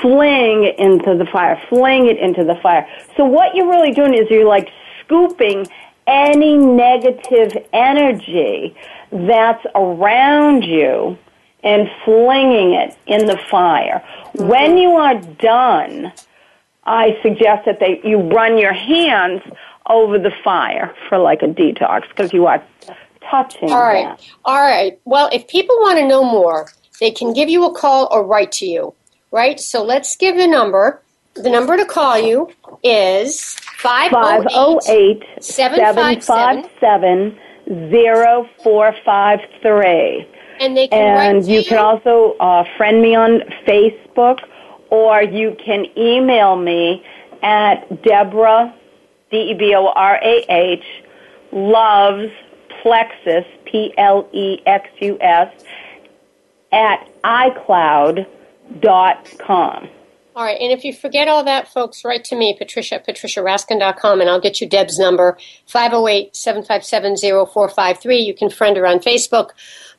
fling 0.02 0.66
it 0.66 0.78
into 0.80 1.16
the 1.16 1.26
fire, 1.26 1.62
fling 1.70 2.08
it 2.08 2.18
into 2.18 2.44
the 2.44 2.56
fire. 2.56 2.88
So 3.16 3.26
what 3.26 3.56
you're 3.56 3.70
really 3.70 3.92
doing 3.92 4.14
is 4.14 4.30
you're 4.30 4.48
like 4.48 4.70
scooping 5.04 5.68
any 6.08 6.58
negative 6.58 7.66
energy 7.74 8.76
that's 9.12 9.66
around 9.76 10.64
you 10.64 11.18
and 11.64 11.90
flinging 12.04 12.74
it 12.74 12.98
in 13.08 13.26
the 13.26 13.38
fire. 13.50 14.04
Mm-hmm. 14.36 14.48
When 14.48 14.78
you 14.78 14.92
are 14.92 15.16
done, 15.16 16.14
I 16.84 17.18
suggest 17.24 17.66
that 17.66 17.80
they, 17.80 18.02
you 18.04 18.20
run 18.20 18.58
your 18.58 18.74
hands 18.74 19.42
over 19.88 20.18
the 20.18 20.32
fire 20.44 20.94
for 21.10 21.18
like 21.18 21.42
a 21.42 21.48
detox 21.48 22.08
because 22.10 22.34
you 22.34 22.48
are 22.48 22.64
touching. 23.30 23.72
All 23.72 23.82
right. 23.82 24.18
That. 24.18 24.28
All 24.46 24.62
right. 24.62 25.00
Well, 25.06 25.30
if 25.32 25.48
people 25.48 25.76
want 25.78 26.00
to 26.00 26.08
know 26.08 26.24
more, 26.24 26.70
they 27.00 27.12
can 27.12 27.34
give 27.34 27.50
you 27.50 27.66
a 27.66 27.74
call 27.74 28.08
or 28.12 28.26
write 28.26 28.52
to 28.54 28.66
you, 28.66 28.94
right? 29.32 29.60
So 29.60 29.84
let's 29.84 30.16
give 30.16 30.38
the 30.38 30.48
number. 30.48 31.02
The 31.36 31.50
number 31.50 31.76
to 31.76 31.86
call 31.86 32.18
you 32.18 32.50
is 32.84 33.56
508 33.78 35.24
757 35.42 37.38
0453. 37.68 40.28
And 40.58 40.78
they 40.78 40.88
can 40.88 41.36
And 41.36 41.46
you, 41.46 41.60
you, 41.60 41.66
can 41.66 41.78
also 41.78 42.38
uh, 42.40 42.64
friend 42.78 43.02
me 43.02 43.14
on 43.16 43.42
Facebook 43.68 44.40
or 44.90 45.22
you 45.22 45.58
can 45.64 45.86
email 45.98 46.56
me 46.56 47.04
at 47.44 48.02
Deborah, 48.04 48.74
D 49.36 49.52
E 49.52 49.54
B 49.54 49.76
O 49.76 49.88
R 49.88 50.18
A 50.24 50.46
H, 50.50 50.86
loves 51.52 52.32
Plexus, 52.82 53.44
P 53.66 53.94
L 53.98 54.30
E 54.32 54.62
X 54.66 54.88
U 55.02 55.18
S, 55.20 55.52
at 56.72 57.06
iCloud.com. 57.24 59.90
All 60.38 60.44
right, 60.44 60.60
and 60.60 60.72
if 60.72 60.84
you 60.86 60.92
forget 60.94 61.28
all 61.28 61.44
that, 61.44 61.68
folks, 61.68 62.06
write 62.06 62.24
to 62.26 62.36
me, 62.36 62.56
Patricia 62.58 62.96
at 62.96 63.08
patriciaraskin.com, 63.08 64.22
and 64.22 64.30
I'll 64.30 64.42
get 64.42 64.62
you 64.62 64.68
Deb's 64.68 65.00
number, 65.00 65.38
508-757-0453. 65.70 68.26
You 68.26 68.34
can 68.34 68.50
friend 68.50 68.76
her 68.76 68.86
on 68.86 69.00
Facebook, 69.00 69.52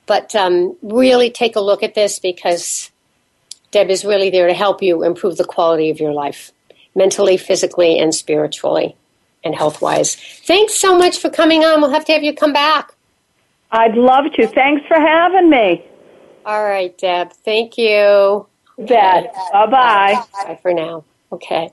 but 0.05 0.35
um, 0.35 0.77
really 0.83 1.31
take 1.31 1.57
a 1.57 1.61
look 1.61 1.83
at 1.83 1.95
this 1.95 2.19
because 2.19 2.91
Deb 3.71 3.89
is 3.89 4.05
really 4.05 4.29
there 4.29 4.47
to 4.47 4.55
help 4.55 4.83
you 4.83 5.05
improve 5.05 5.39
the 5.39 5.45
quality 5.45 5.89
of 5.89 6.01
your 6.01 6.13
life, 6.13 6.53
mentally, 6.95 7.39
physically, 7.39 7.99
and 7.99 8.15
spiritually 8.15 8.95
and 9.47 9.55
health 9.55 9.81
wise. 9.81 10.17
Thanks 10.17 10.75
so 10.75 10.99
much 10.99 11.19
for 11.19 11.31
coming 11.31 11.65
on. 11.65 11.81
We'll 11.81 11.91
have 11.91 12.05
to 12.07 12.13
have 12.13 12.23
you 12.23 12.35
come 12.35 12.53
back. 12.53 12.93
I'd 13.71 13.95
love 13.95 14.25
to. 14.35 14.47
Thanks 14.47 14.87
for 14.87 14.99
having 15.01 15.49
me. 15.49 15.85
All 16.45 16.63
right, 16.63 16.97
Deb. 16.99 17.33
Thank 17.33 17.79
you. 17.79 18.47
Bet. 18.79 19.35
Bye 19.53 19.67
bye. 19.67 20.23
Bye 20.45 20.59
for 20.61 20.73
now. 20.73 21.05
Okay. 21.33 21.71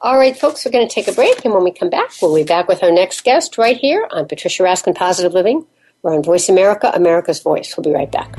All 0.00 0.16
right, 0.16 0.36
folks, 0.36 0.64
we're 0.64 0.72
going 0.72 0.88
to 0.88 0.94
take 0.94 1.08
a 1.08 1.12
break, 1.12 1.44
and 1.44 1.52
when 1.52 1.62
we 1.62 1.70
come 1.70 1.90
back, 1.90 2.10
we'll 2.22 2.34
be 2.34 2.44
back 2.44 2.68
with 2.68 2.82
our 2.82 2.90
next 2.90 3.22
guest 3.22 3.58
right 3.58 3.76
here 3.76 4.08
on 4.10 4.26
Patricia 4.26 4.62
Raskin 4.62 4.94
Positive 4.94 5.34
Living. 5.34 5.66
We're 6.02 6.14
on 6.14 6.22
Voice 6.22 6.48
America, 6.48 6.90
America's 6.94 7.40
Voice. 7.40 7.76
We'll 7.76 7.84
be 7.84 7.92
right 7.92 8.10
back. 8.10 8.38